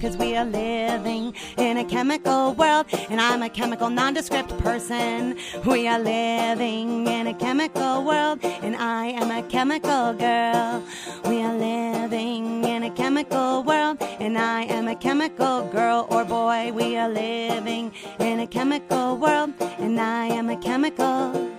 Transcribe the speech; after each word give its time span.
Cause 0.00 0.16
we 0.18 0.36
are 0.36 0.44
living 0.44 1.34
in 1.56 1.78
a 1.78 1.84
chemical 1.84 2.52
world, 2.52 2.86
and 3.08 3.18
I'm 3.18 3.42
a 3.42 3.48
chemical 3.48 3.88
nondescript 3.88 4.56
person. 4.58 5.36
We 5.64 5.88
are 5.88 5.98
living 5.98 7.06
in 7.06 7.26
a 7.26 7.34
chemical 7.34 8.04
world, 8.04 8.38
and 8.44 8.76
I 8.76 9.06
am 9.06 9.30
a 9.30 9.42
chemical 9.48 10.12
girl. 10.12 10.82
We 11.24 11.42
are 11.42 11.56
living 11.56 12.64
in 12.64 12.84
a 12.84 12.90
chemical 12.90 13.62
world, 13.64 13.96
and 14.20 14.36
I 14.36 14.64
am 14.64 14.86
a 14.86 14.94
chemical 14.94 15.66
girl 15.68 16.06
or 16.10 16.24
boy. 16.24 16.72
We 16.72 16.96
are 16.98 17.08
living 17.08 17.92
in 18.20 18.40
a 18.40 18.46
chemical 18.46 19.16
world, 19.16 19.54
and 19.78 19.98
I 19.98 20.26
am 20.26 20.50
a 20.50 20.56
chemical. 20.58 21.55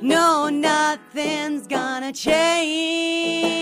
No, 0.00 0.48
nothing's 0.48 1.66
gonna 1.66 2.12
change. 2.12 3.56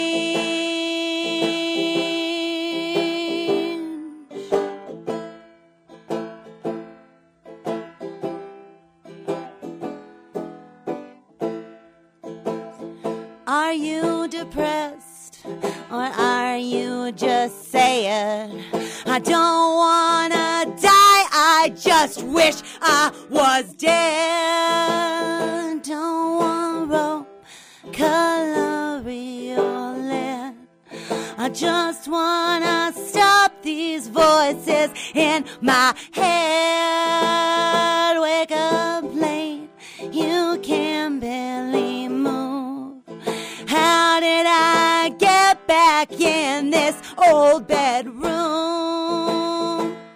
Back 46.06 46.20
in 46.20 46.70
this 46.70 47.00
old 47.16 47.66
bedroom? 47.66 48.24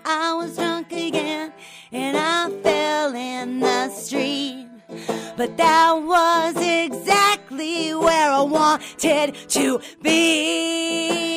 I 0.04 0.34
was 0.34 0.56
drunk 0.56 0.92
again 0.92 1.52
and 1.92 2.16
I 2.16 2.50
fell 2.62 3.14
in 3.14 3.60
the 3.60 3.88
street. 3.90 4.68
But 5.36 5.56
that 5.56 5.92
was 5.92 6.56
exactly 6.56 7.94
where 7.94 8.30
I 8.30 8.42
wanted 8.42 9.34
to 9.48 9.80
be. 10.02 11.28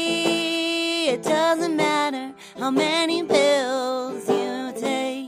It 1.10 1.24
doesn't 1.24 1.76
matter 1.76 2.34
how 2.58 2.72
many 2.72 3.24
pills 3.24 4.28
you 4.30 4.74
take. 4.78 5.28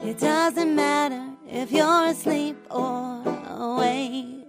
It 0.00 0.18
doesn't 0.18 0.74
matter 0.74 1.30
if 1.48 1.72
you're 1.72 2.06
asleep 2.06 2.56
or 2.70 3.22
awake. 3.48 4.44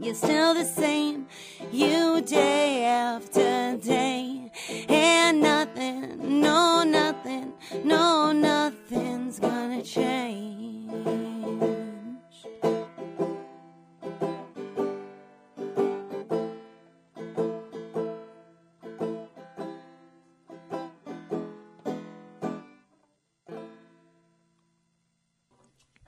You're 0.00 0.14
still 0.14 0.54
the 0.54 0.64
same, 0.64 0.97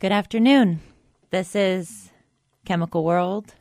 Good 0.01 0.13
afternoon. 0.13 0.81
This 1.31 1.55
is 1.55 2.11
Chemical 2.65 3.05
World. 3.05 3.55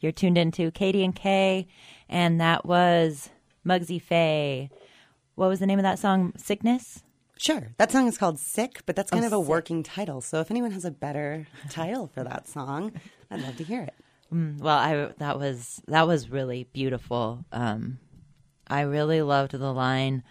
You're 0.00 0.10
tuned 0.12 0.36
into 0.38 0.70
KDNK, 0.72 1.66
and 2.08 2.40
that 2.40 2.64
was 2.64 3.28
Mugsy 3.66 4.00
Faye. 4.02 4.70
What 5.36 5.48
was 5.48 5.60
the 5.60 5.66
name 5.66 5.78
of 5.78 5.84
that 5.84 5.98
song? 6.00 6.32
Sickness? 6.36 7.02
Sure. 7.36 7.68
That 7.78 7.90
song 7.92 8.06
is 8.08 8.18
called 8.18 8.38
Sick, 8.38 8.82
but 8.84 8.94
that's 8.96 9.10
kind 9.10 9.24
Oh, 9.24 9.28
of 9.28 9.32
a 9.32 9.38
Sick. 9.42 9.48
working 9.48 9.82
title. 9.82 10.20
So 10.20 10.40
if 10.40 10.50
anyone 10.50 10.72
has 10.72 10.84
a 10.84 10.90
better 10.90 11.46
title 11.70 12.06
for 12.08 12.22
that 12.24 12.46
song, 12.48 12.92
I'd 13.30 13.40
love 13.40 13.56
to 13.56 13.64
hear 13.64 13.82
it. 13.82 13.94
Mm, 14.32 14.58
well, 14.60 14.76
I 14.76 15.12
that 15.18 15.38
was 15.38 15.80
that 15.88 16.06
was 16.06 16.28
really 16.30 16.64
beautiful. 16.72 17.44
Um, 17.52 17.98
I 18.68 18.82
really 18.82 19.22
loved 19.22 19.52
the 19.52 19.72
line. 19.72 20.22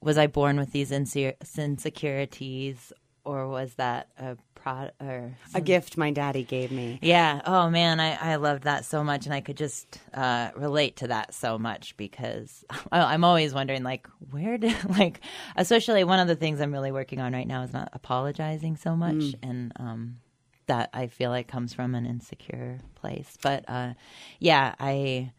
Was 0.00 0.18
I 0.18 0.26
born 0.26 0.58
with 0.58 0.72
these 0.72 0.92
insecurities, 0.92 2.92
or 3.24 3.48
was 3.48 3.74
that 3.74 4.08
a 4.18 4.36
prod 4.64 4.92
or 4.98 5.36
A 5.54 5.60
gift 5.60 5.98
my 5.98 6.10
daddy 6.10 6.42
gave 6.42 6.70
me. 6.72 6.98
Yeah. 7.02 7.42
Oh 7.44 7.68
man, 7.68 8.00
I, 8.00 8.32
I 8.32 8.36
loved 8.36 8.62
that 8.64 8.86
so 8.86 9.04
much, 9.04 9.26
and 9.26 9.34
I 9.34 9.42
could 9.42 9.58
just 9.58 10.00
uh, 10.14 10.50
relate 10.56 10.96
to 10.96 11.08
that 11.08 11.34
so 11.34 11.58
much 11.58 11.96
because 11.98 12.64
I- 12.90 13.12
I'm 13.12 13.24
always 13.24 13.52
wondering, 13.52 13.82
like, 13.82 14.08
where 14.30 14.56
did 14.56 14.74
like, 14.98 15.20
especially 15.54 16.02
one 16.02 16.18
of 16.18 16.28
the 16.28 16.34
things 16.36 16.60
I'm 16.62 16.72
really 16.72 16.92
working 16.92 17.20
on 17.20 17.34
right 17.34 17.46
now 17.46 17.62
is 17.62 17.72
not 17.74 17.90
apologizing 17.92 18.76
so 18.76 18.96
much, 18.96 19.34
and 19.42 19.72
um, 19.76 20.20
that 20.66 20.88
I 20.94 21.08
feel 21.08 21.28
like 21.30 21.46
comes 21.46 21.74
from 21.74 21.94
an 21.94 22.06
insecure 22.06 22.78
place. 22.94 23.36
But 23.42 23.64
uh, 23.68 23.92
yeah, 24.38 24.74
I 24.80 25.30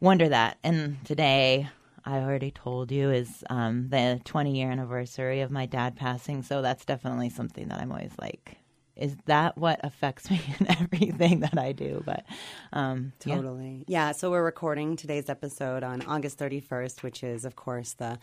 wonder 0.00 0.28
that, 0.28 0.58
and 0.62 1.02
today. 1.04 1.68
I 2.04 2.18
already 2.18 2.50
told 2.50 2.90
you 2.92 3.10
is 3.10 3.44
um, 3.50 3.88
the 3.88 4.20
20 4.24 4.56
year 4.56 4.70
anniversary 4.70 5.40
of 5.40 5.50
my 5.50 5.66
dad 5.66 5.96
passing, 5.96 6.42
so 6.42 6.62
that's 6.62 6.84
definitely 6.84 7.30
something 7.30 7.68
that 7.68 7.80
I'm 7.80 7.92
always 7.92 8.12
like, 8.20 8.58
is 8.96 9.16
that 9.26 9.56
what 9.56 9.80
affects 9.82 10.30
me 10.30 10.40
in 10.60 10.70
everything 10.70 11.40
that 11.40 11.58
I 11.58 11.72
do? 11.72 12.02
But 12.04 12.24
um, 12.72 13.12
yeah. 13.24 13.36
Totally. 13.36 13.84
Yeah. 13.86 14.12
So 14.12 14.30
we're 14.30 14.44
recording 14.44 14.96
today's 14.96 15.28
episode 15.28 15.82
on 15.82 16.02
August 16.02 16.38
31st, 16.38 17.02
which 17.02 17.22
is, 17.22 17.44
of 17.44 17.56
course, 17.56 17.94
the 17.94 18.18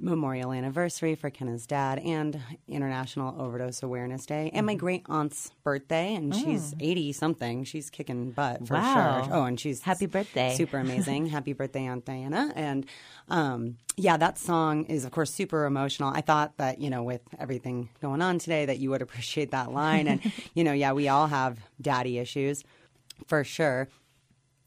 memorial 0.00 0.52
anniversary 0.52 1.14
for 1.14 1.28
Kenna's 1.30 1.66
dad 1.66 1.98
and 1.98 2.40
International 2.68 3.40
Overdose 3.40 3.82
Awareness 3.82 4.26
Day 4.26 4.50
and 4.54 4.64
my 4.64 4.72
Mm-hmm. 4.74 4.78
great 4.78 5.02
aunt's 5.08 5.50
birthday 5.64 6.14
and 6.14 6.34
she's 6.34 6.74
80 6.80 7.12
something. 7.12 7.64
She's 7.64 7.90
kicking 7.90 8.30
butt 8.30 8.66
for. 8.66 8.74
Wow. 8.74 9.22
sure. 9.26 9.34
Oh, 9.34 9.44
and 9.44 9.58
she's 9.58 9.82
Happy 9.82 10.06
birthday. 10.06 10.54
Super 10.54 10.78
amazing. 10.86 11.26
Happy 11.26 11.52
birthday 11.52 11.86
Aunt 11.86 12.04
Diana. 12.04 12.52
And 12.54 12.86
um 13.28 13.76
yeah, 13.96 14.16
that 14.16 14.38
song 14.38 14.84
is 14.84 15.04
of 15.04 15.10
course 15.10 15.32
super 15.32 15.64
emotional. 15.64 16.10
I 16.14 16.20
thought 16.20 16.56
that, 16.58 16.80
you 16.80 16.88
know, 16.90 17.02
with 17.02 17.22
everything 17.38 17.88
going 18.00 18.22
on 18.22 18.38
today 18.38 18.66
that 18.66 18.78
you 18.78 18.90
would 18.90 19.02
appreciate 19.06 19.50
that 19.50 19.72
line 19.72 20.06
and 20.06 20.20
you 20.54 20.62
know, 20.64 20.72
yeah, 20.72 20.92
we 20.92 21.08
all 21.08 21.26
have 21.26 21.58
daddy 21.80 22.18
issues 22.18 22.62
for 23.26 23.42
sure. 23.42 23.88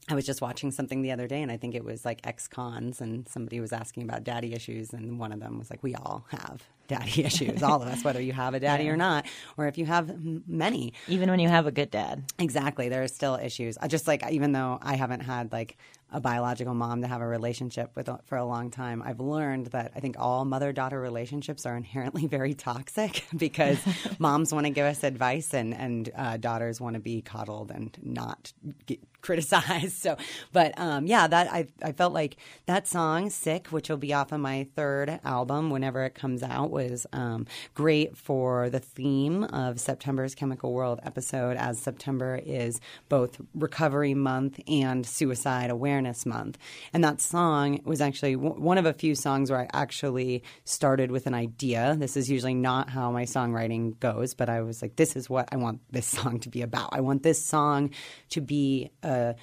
I 0.08 0.14
was 0.14 0.26
just 0.26 0.42
watching 0.42 0.72
something 0.72 1.02
the 1.02 1.12
other 1.12 1.28
day, 1.28 1.42
and 1.42 1.52
I 1.52 1.56
think 1.56 1.74
it 1.74 1.84
was 1.84 2.04
like 2.04 2.20
ex 2.24 2.48
cons, 2.48 3.00
and 3.00 3.28
somebody 3.28 3.60
was 3.60 3.72
asking 3.72 4.02
about 4.02 4.24
daddy 4.24 4.52
issues, 4.52 4.92
and 4.92 5.18
one 5.18 5.32
of 5.32 5.40
them 5.40 5.58
was 5.58 5.70
like, 5.70 5.82
"We 5.82 5.94
all 5.94 6.24
have 6.30 6.62
daddy 6.88 7.24
issues, 7.24 7.62
all 7.62 7.80
of 7.82 7.88
us, 7.88 8.02
whether 8.02 8.20
you 8.20 8.32
have 8.32 8.54
a 8.54 8.60
daddy 8.60 8.88
or 8.88 8.96
not, 8.96 9.26
or 9.56 9.68
if 9.68 9.78
you 9.78 9.86
have 9.86 10.12
many." 10.48 10.92
Even 11.06 11.30
when 11.30 11.38
you 11.38 11.48
have 11.48 11.66
a 11.66 11.72
good 11.72 11.90
dad. 11.90 12.24
Exactly, 12.38 12.88
there 12.88 13.02
are 13.02 13.08
still 13.08 13.36
issues. 13.36 13.78
I 13.78 13.86
just 13.86 14.08
like 14.08 14.28
even 14.30 14.52
though 14.52 14.78
I 14.82 14.96
haven't 14.96 15.20
had 15.20 15.52
like 15.52 15.76
a 16.12 16.20
biological 16.20 16.74
mom 16.74 17.00
to 17.02 17.08
have 17.08 17.20
a 17.20 17.26
relationship 17.26 17.90
with 17.96 18.08
for 18.26 18.36
a 18.36 18.44
long 18.44 18.70
time, 18.70 19.02
I've 19.02 19.20
learned 19.20 19.66
that 19.68 19.92
I 19.96 20.00
think 20.00 20.16
all 20.18 20.44
mother 20.44 20.72
daughter 20.72 21.00
relationships 21.00 21.66
are 21.66 21.76
inherently 21.76 22.26
very 22.38 22.54
toxic 22.54 23.24
because 23.36 23.78
moms 24.18 24.52
want 24.52 24.66
to 24.66 24.70
give 24.70 24.86
us 24.86 25.02
advice 25.02 25.54
and 25.54 25.74
and 25.74 26.10
uh, 26.14 26.36
daughters 26.36 26.80
want 26.80 26.94
to 26.94 27.00
be 27.00 27.22
coddled 27.22 27.70
and 27.70 27.96
not 28.02 28.52
get 28.86 29.00
criticized. 29.22 30.02
So, 30.02 30.16
but 30.52 30.78
um, 30.78 31.06
yeah, 31.06 31.26
that 31.26 31.50
I 31.50 31.68
I 31.82 31.92
felt 31.92 32.12
like 32.12 32.36
that 32.66 32.86
song 32.86 33.30
"Sick," 33.30 33.68
which 33.68 33.88
will 33.88 33.96
be 33.96 34.12
off 34.12 34.32
of 34.32 34.40
my 34.40 34.66
third 34.76 35.20
album 35.24 35.70
whenever 35.70 36.04
it 36.04 36.14
comes 36.14 36.42
out, 36.42 36.70
was 36.70 37.06
um, 37.12 37.46
great 37.74 38.16
for 38.16 38.68
the 38.68 38.80
theme 38.80 39.44
of 39.44 39.80
September's 39.80 40.34
Chemical 40.34 40.72
World 40.72 41.00
episode, 41.04 41.56
as 41.56 41.78
September 41.78 42.40
is 42.44 42.80
both 43.08 43.40
Recovery 43.54 44.14
Month 44.14 44.60
and 44.66 45.06
Suicide 45.06 45.70
Awareness 45.70 46.01
Month. 46.26 46.58
And 46.92 47.02
that 47.04 47.20
song 47.20 47.80
was 47.84 48.00
actually 48.00 48.34
w- 48.34 48.60
one 48.60 48.78
of 48.78 48.86
a 48.86 48.92
few 48.92 49.14
songs 49.14 49.50
where 49.50 49.60
I 49.60 49.68
actually 49.72 50.42
started 50.64 51.10
with 51.10 51.26
an 51.26 51.34
idea. 51.34 51.96
This 51.98 52.16
is 52.16 52.30
usually 52.30 52.54
not 52.54 52.90
how 52.90 53.10
my 53.10 53.24
songwriting 53.24 53.98
goes, 54.00 54.34
but 54.34 54.48
I 54.48 54.60
was 54.62 54.82
like, 54.82 54.96
this 54.96 55.16
is 55.16 55.30
what 55.30 55.48
I 55.52 55.56
want 55.56 55.80
this 55.90 56.06
song 56.18 56.40
to 56.40 56.48
be 56.48 56.62
about. 56.62 56.90
I 56.92 57.00
want 57.00 57.22
this 57.22 57.44
song 57.44 57.90
to 58.30 58.40
be 58.40 58.90
a 59.02 59.34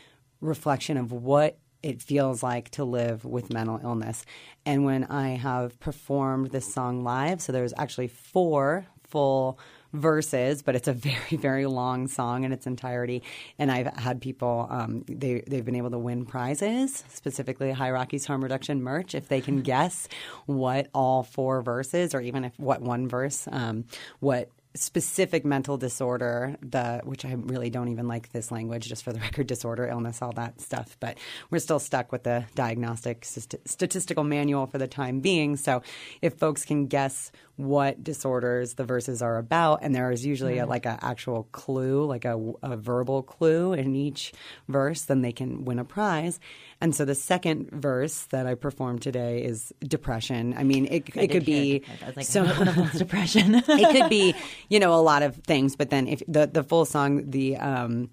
reflection 0.41 0.97
of 0.97 1.11
what 1.11 1.57
it 1.81 2.01
feels 2.01 2.43
like 2.43 2.69
to 2.71 2.83
live 2.83 3.23
with 3.23 3.53
mental 3.53 3.79
illness. 3.81 4.25
And 4.65 4.83
when 4.83 5.05
I 5.05 5.29
have 5.29 5.79
performed 5.79 6.51
this 6.51 6.73
song 6.73 7.03
live, 7.03 7.41
so 7.41 7.51
there's 7.51 7.73
actually 7.77 8.09
four 8.09 8.85
full 9.07 9.59
verses, 9.93 10.61
but 10.61 10.75
it's 10.75 10.87
a 10.87 10.93
very, 11.09 11.37
very 11.37 11.65
long 11.65 12.07
song 12.07 12.43
in 12.43 12.51
its 12.51 12.67
entirety. 12.67 13.23
And 13.57 13.71
I've 13.71 13.87
had 13.97 14.21
people, 14.21 14.67
um, 14.69 15.03
they, 15.07 15.41
they've 15.47 15.65
been 15.65 15.75
able 15.75 15.91
to 15.91 15.99
win 15.99 16.25
prizes, 16.25 17.03
specifically 17.09 17.71
High 17.71 17.91
Rockies 17.91 18.25
Harm 18.25 18.43
Reduction 18.43 18.81
merch, 18.81 19.15
if 19.15 19.27
they 19.27 19.41
can 19.41 19.61
guess 19.69 20.07
what 20.45 20.87
all 20.93 21.23
four 21.23 21.61
verses, 21.61 22.13
or 22.13 22.21
even 22.21 22.45
if 22.45 22.57
what 22.59 22.81
one 22.81 23.07
verse, 23.07 23.47
um, 23.51 23.85
what 24.19 24.49
specific 24.75 25.43
mental 25.43 25.77
disorder 25.77 26.55
the 26.61 27.01
which 27.03 27.25
i 27.25 27.33
really 27.33 27.71
don't 27.71 27.87
even 27.87 28.07
like 28.07 28.31
this 28.31 28.51
language 28.51 28.87
just 28.87 29.03
for 29.03 29.11
the 29.11 29.19
record 29.19 29.47
disorder 29.47 29.87
illness 29.87 30.21
all 30.21 30.31
that 30.31 30.61
stuff 30.61 30.95
but 30.99 31.17
we're 31.49 31.57
still 31.57 31.79
stuck 31.79 32.11
with 32.11 32.21
the 32.23 32.45
diagnostic 32.53 33.25
st- 33.25 33.67
statistical 33.67 34.23
manual 34.23 34.67
for 34.67 34.77
the 34.77 34.87
time 34.87 35.21
being 35.21 35.55
so 35.55 35.81
if 36.21 36.35
folks 36.35 36.65
can 36.65 36.85
guess 36.85 37.31
what 37.59 38.03
disorders 38.03 38.75
the 38.75 38.83
verses 38.83 39.21
are 39.21 39.37
about 39.37 39.79
and 39.81 39.93
there 39.93 40.11
is 40.11 40.25
usually 40.25 40.57
a, 40.59 40.65
like 40.65 40.85
an 40.85 40.97
actual 41.01 41.43
clue 41.51 42.05
like 42.05 42.25
a, 42.25 42.39
a 42.61 42.77
verbal 42.77 43.21
clue 43.21 43.73
in 43.73 43.95
each 43.95 44.31
verse 44.67 45.03
then 45.03 45.21
they 45.21 45.31
can 45.31 45.65
win 45.65 45.79
a 45.79 45.85
prize 45.85 46.39
and 46.81 46.95
so 46.95 47.05
the 47.05 47.15
second 47.15 47.69
verse 47.71 48.21
that 48.31 48.45
i 48.45 48.55
performed 48.55 49.01
today 49.01 49.43
is 49.43 49.73
depression 49.81 50.53
i 50.57 50.63
mean 50.63 50.85
it, 50.89 51.09
I 51.15 51.21
it 51.21 51.31
could 51.31 51.45
be. 51.45 51.83
Like, 52.15 52.25
so 52.25 52.45
what 52.45 52.67
if 52.67 52.77
it's 52.77 52.97
depression? 52.97 53.55
it 53.67 53.91
could 53.91 54.09
be, 54.09 54.35
you 54.69 54.79
know, 54.79 54.93
a 54.93 55.01
lot 55.01 55.23
of 55.23 55.35
things. 55.37 55.75
But 55.75 55.89
then 55.89 56.07
if 56.07 56.21
the 56.27 56.47
the 56.47 56.63
full 56.63 56.85
song, 56.85 57.29
the 57.29 57.57
um, 57.57 58.09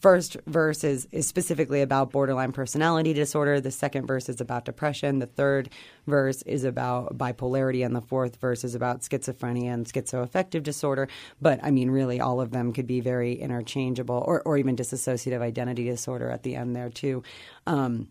first 0.00 0.36
verse 0.46 0.84
is 0.84 1.08
is 1.12 1.26
specifically 1.26 1.82
about 1.82 2.10
borderline 2.10 2.52
personality 2.52 3.12
disorder. 3.12 3.60
The 3.60 3.70
second 3.70 4.06
verse 4.06 4.28
is 4.28 4.40
about 4.40 4.64
depression. 4.64 5.18
The 5.18 5.26
third 5.26 5.70
verse 6.06 6.42
is 6.42 6.64
about 6.64 7.18
bipolarity, 7.18 7.84
and 7.84 7.94
the 7.94 8.00
fourth 8.00 8.36
verse 8.36 8.64
is 8.64 8.74
about 8.74 9.00
schizophrenia 9.00 9.72
and 9.72 9.86
schizoaffective 9.86 10.62
disorder. 10.62 11.08
But 11.40 11.60
I 11.62 11.70
mean, 11.70 11.90
really, 11.90 12.20
all 12.20 12.40
of 12.40 12.50
them 12.50 12.72
could 12.72 12.86
be 12.86 13.00
very 13.00 13.34
interchangeable, 13.34 14.22
or 14.26 14.42
or 14.42 14.56
even 14.58 14.76
dissociative 14.76 15.40
identity 15.40 15.84
disorder 15.84 16.30
at 16.30 16.42
the 16.42 16.56
end 16.56 16.76
there 16.76 16.90
too. 16.90 17.22
Um, 17.66 18.08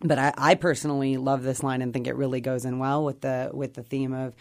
but 0.00 0.18
I, 0.18 0.34
I 0.36 0.54
personally 0.54 1.16
love 1.16 1.42
this 1.42 1.62
line 1.62 1.80
and 1.80 1.92
think 1.92 2.06
it 2.06 2.16
really 2.16 2.40
goes 2.40 2.64
in 2.64 2.78
well 2.78 3.04
with 3.04 3.20
the 3.22 3.50
with 3.52 3.74
the 3.74 3.82
theme 3.82 4.12
of 4.12 4.34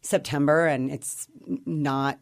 September, 0.00 0.66
and 0.66 0.90
it's 0.90 1.28
not 1.66 2.18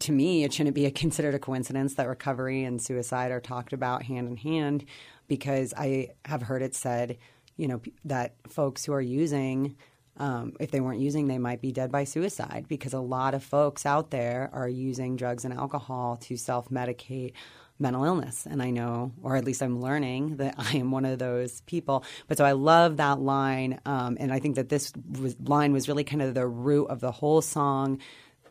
to 0.00 0.12
me. 0.12 0.44
It 0.44 0.52
shouldn't 0.52 0.74
be 0.74 0.86
a, 0.86 0.90
considered 1.04 1.34
a 1.34 1.38
coincidence 1.38 1.94
that 1.94 2.08
recovery 2.08 2.64
and 2.64 2.80
suicide 2.80 3.30
are 3.30 3.40
talked 3.40 3.72
about 3.72 4.02
hand 4.02 4.28
in 4.28 4.36
hand, 4.36 4.84
because 5.28 5.72
I 5.76 6.10
have 6.24 6.42
heard 6.42 6.62
it 6.62 6.74
said, 6.74 7.18
you 7.56 7.68
know, 7.68 7.80
that 8.04 8.34
folks 8.48 8.84
who 8.84 8.92
are 8.92 9.00
using. 9.00 9.76
Um, 10.16 10.52
if 10.60 10.70
they 10.70 10.80
weren't 10.80 11.00
using, 11.00 11.26
they 11.26 11.38
might 11.38 11.60
be 11.60 11.72
dead 11.72 11.90
by 11.90 12.04
suicide 12.04 12.66
because 12.68 12.92
a 12.92 13.00
lot 13.00 13.34
of 13.34 13.42
folks 13.42 13.84
out 13.84 14.12
there 14.12 14.48
are 14.52 14.68
using 14.68 15.16
drugs 15.16 15.44
and 15.44 15.52
alcohol 15.52 16.18
to 16.18 16.36
self 16.36 16.68
medicate 16.68 17.32
mental 17.78 18.04
illness. 18.04 18.46
And 18.46 18.62
I 18.62 18.70
know, 18.70 19.12
or 19.22 19.36
at 19.36 19.44
least 19.44 19.62
I'm 19.62 19.80
learning, 19.80 20.36
that 20.36 20.54
I 20.58 20.76
am 20.76 20.90
one 20.90 21.04
of 21.04 21.18
those 21.18 21.60
people. 21.62 22.04
But 22.28 22.38
so 22.38 22.44
I 22.44 22.52
love 22.52 22.98
that 22.98 23.20
line. 23.20 23.80
Um, 23.84 24.16
and 24.20 24.32
I 24.32 24.38
think 24.38 24.56
that 24.56 24.68
this 24.68 24.92
was, 25.18 25.36
line 25.40 25.72
was 25.72 25.88
really 25.88 26.04
kind 26.04 26.22
of 26.22 26.34
the 26.34 26.46
root 26.46 26.86
of 26.86 27.00
the 27.00 27.12
whole 27.12 27.42
song 27.42 28.00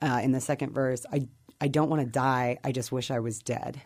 uh, 0.03 0.19
in 0.21 0.33
the 0.33 0.41
second 0.41 0.73
verse. 0.73 1.05
I, 1.11 1.27
I 1.61 1.67
don't 1.67 1.89
want 1.89 2.01
to 2.01 2.07
die. 2.07 2.59
I 2.63 2.71
just 2.71 2.91
wish 2.91 3.09
I 3.09 3.19
was 3.19 3.39
dead. 3.39 3.81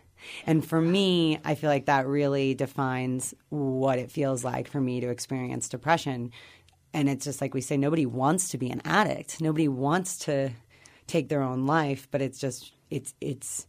And 0.46 0.66
for 0.66 0.80
me, 0.80 1.38
I 1.44 1.54
feel 1.54 1.70
like 1.70 1.86
that 1.86 2.08
really 2.08 2.54
defines 2.54 3.34
what 3.50 4.00
it 4.00 4.10
feels 4.10 4.42
like 4.42 4.68
for 4.68 4.80
me 4.80 5.00
to 5.00 5.10
experience 5.10 5.68
depression. 5.68 6.32
And 6.92 7.08
it's 7.08 7.24
just 7.24 7.40
like 7.40 7.54
we 7.54 7.60
say, 7.60 7.76
nobody 7.76 8.04
wants 8.04 8.48
to 8.50 8.58
be 8.58 8.70
an 8.70 8.82
addict. 8.84 9.40
Nobody 9.40 9.68
wants 9.68 10.18
to 10.20 10.50
take 11.06 11.28
their 11.28 11.42
own 11.42 11.66
life, 11.66 12.08
but 12.10 12.20
it's 12.20 12.40
just, 12.40 12.72
it's, 12.90 13.14
it's, 13.20 13.66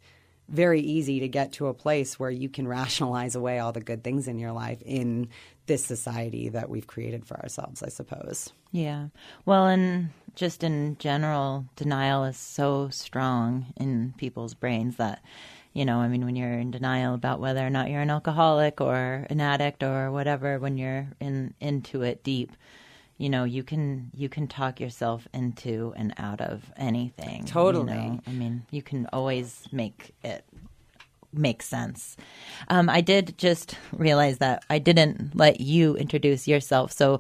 very 0.50 0.82
easy 0.82 1.20
to 1.20 1.28
get 1.28 1.54
to 1.54 1.68
a 1.68 1.74
place 1.74 2.20
where 2.20 2.32
you 2.32 2.50
can 2.50 2.68
rationalize 2.68 3.36
away 3.36 3.60
all 3.60 3.72
the 3.72 3.80
good 3.80 4.04
things 4.04 4.28
in 4.28 4.40
your 4.40 4.52
life 4.52 4.82
in 4.82 5.30
this 5.68 5.86
society 5.86 6.50
that 6.50 6.70
we've 6.70 6.88
created 6.88 7.26
for 7.26 7.40
ourselves, 7.40 7.84
I 7.84 7.90
suppose. 7.90 8.52
Yeah. 8.72 9.08
Well, 9.46 9.68
and 9.68 10.10
just 10.40 10.64
in 10.64 10.96
general, 11.00 11.66
denial 11.76 12.24
is 12.24 12.38
so 12.38 12.88
strong 12.90 13.74
in 13.76 14.14
people's 14.18 14.54
brains 14.54 14.96
that, 14.96 15.22
you 15.74 15.84
know, 15.84 15.98
I 16.00 16.08
mean, 16.08 16.24
when 16.24 16.38
you're 16.38 16.54
in 16.54 16.72
denial 16.72 17.14
about 17.14 17.42
whether 17.42 17.60
or 17.66 17.70
not 17.70 17.90
you're 17.90 18.00
an 18.02 18.10
alcoholic 18.10 18.80
or 18.80 19.28
an 19.30 19.42
addict 19.42 19.84
or 19.84 20.12
whatever, 20.12 20.58
when 20.58 20.78
you're 20.78 21.08
in 21.20 21.54
into 21.60 22.04
it 22.04 22.24
deep, 22.24 22.54
you 23.18 23.30
know, 23.30 23.44
you 23.44 23.64
can 23.64 24.12
you 24.16 24.30
can 24.30 24.48
talk 24.48 24.80
yourself 24.80 25.28
into 25.34 25.94
and 25.98 26.14
out 26.18 26.40
of 26.40 26.72
anything. 26.78 27.42
you 27.42 27.46
Totally. 27.46 27.94
know? 27.94 28.20
I 28.26 28.32
mean, 28.32 28.66
you 28.72 28.82
can 28.82 29.08
always 29.12 29.68
make 29.74 30.16
it 30.24 30.46
make 31.34 31.62
sense. 31.62 32.16
Um, 32.70 32.90
I 32.90 33.02
did 33.02 33.38
just 33.38 33.76
realize 33.92 34.38
that 34.38 34.64
I 34.70 34.80
didn't 34.80 35.36
let 35.36 35.60
you 35.60 35.98
introduce 35.98 36.48
yourself. 36.48 36.94
So, 36.94 37.20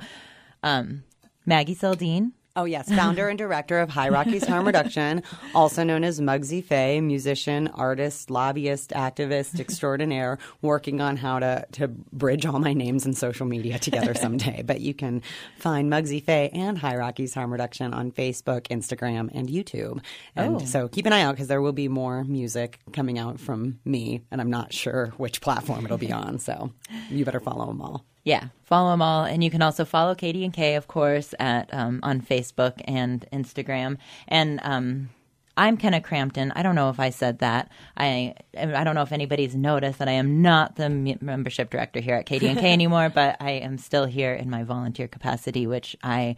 um, 0.63 1.03
Maggie 1.45 1.75
Seldine. 1.75 2.31
Oh, 2.59 2.65
yes. 2.65 2.89
Founder 2.93 3.29
and 3.29 3.37
director 3.37 3.79
of 3.79 3.89
High 3.89 4.09
Rockies 4.09 4.45
Harm 4.45 4.65
Reduction, 4.65 5.23
also 5.55 5.81
known 5.85 6.03
as 6.03 6.19
Muggsy 6.19 6.61
Faye, 6.61 6.99
musician, 6.99 7.69
artist, 7.69 8.29
lobbyist, 8.29 8.89
activist 8.89 9.61
extraordinaire, 9.61 10.37
working 10.61 10.99
on 10.99 11.15
how 11.15 11.39
to, 11.39 11.65
to 11.73 11.87
bridge 11.87 12.45
all 12.45 12.59
my 12.59 12.73
names 12.73 13.05
and 13.05 13.17
social 13.17 13.45
media 13.45 13.79
together 13.79 14.13
someday. 14.13 14.61
but 14.61 14.81
you 14.81 14.93
can 14.93 15.21
find 15.57 15.89
Muggsy 15.89 16.21
Faye 16.21 16.49
and 16.51 16.77
High 16.77 16.97
Rockies 16.97 17.33
Harm 17.33 17.49
Reduction 17.53 17.93
on 17.93 18.11
Facebook, 18.11 18.63
Instagram, 18.67 19.29
and 19.33 19.47
YouTube. 19.47 20.03
And 20.35 20.57
Oh. 20.57 20.59
so 20.59 20.89
keep 20.89 21.05
an 21.05 21.13
eye 21.13 21.21
out 21.21 21.35
because 21.35 21.47
there 21.47 21.61
will 21.61 21.71
be 21.71 21.87
more 21.87 22.25
music 22.25 22.79
coming 22.91 23.17
out 23.17 23.39
from 23.39 23.79
me, 23.85 24.21
and 24.31 24.41
I'm 24.41 24.49
not 24.49 24.73
sure 24.73 25.13
which 25.15 25.39
platform 25.39 25.85
it'll 25.85 25.97
be 25.97 26.11
on. 26.11 26.39
So 26.39 26.71
you 27.09 27.23
better 27.23 27.39
follow 27.39 27.67
them 27.67 27.81
all. 27.81 28.03
Yeah, 28.29 28.49
follow 28.63 28.91
them 28.91 29.01
all, 29.01 29.23
and 29.23 29.43
you 29.43 29.49
can 29.49 29.63
also 29.63 29.85
follow 29.85 30.13
KDNK, 30.13 30.77
of 30.77 30.87
course, 30.87 31.33
at 31.39 31.73
um, 31.73 31.99
on 32.03 32.21
Facebook 32.21 32.79
and 32.85 33.25
Instagram. 33.33 33.97
And 34.27 34.59
um, 34.61 35.09
I'm 35.57 35.77
Kenna 35.77 35.99
Crampton. 35.99 36.51
I 36.55 36.61
don't 36.61 36.75
know 36.75 36.91
if 36.91 36.99
I 36.99 37.09
said 37.09 37.39
that. 37.39 37.71
I 37.97 38.35
I 38.55 38.83
don't 38.83 38.93
know 38.93 39.01
if 39.01 39.11
anybody's 39.11 39.55
noticed 39.55 39.97
that 39.97 40.07
I 40.07 40.11
am 40.11 40.43
not 40.43 40.75
the 40.75 40.83
m- 40.83 41.17
membership 41.21 41.71
director 41.71 42.01
here 42.01 42.17
at 42.17 42.27
KDNK 42.27 42.61
anymore, 42.63 43.09
but 43.09 43.35
I 43.39 43.53
am 43.53 43.79
still 43.79 44.05
here 44.05 44.35
in 44.35 44.47
my 44.47 44.61
volunteer 44.61 45.07
capacity, 45.07 45.65
which 45.65 45.95
I 46.03 46.35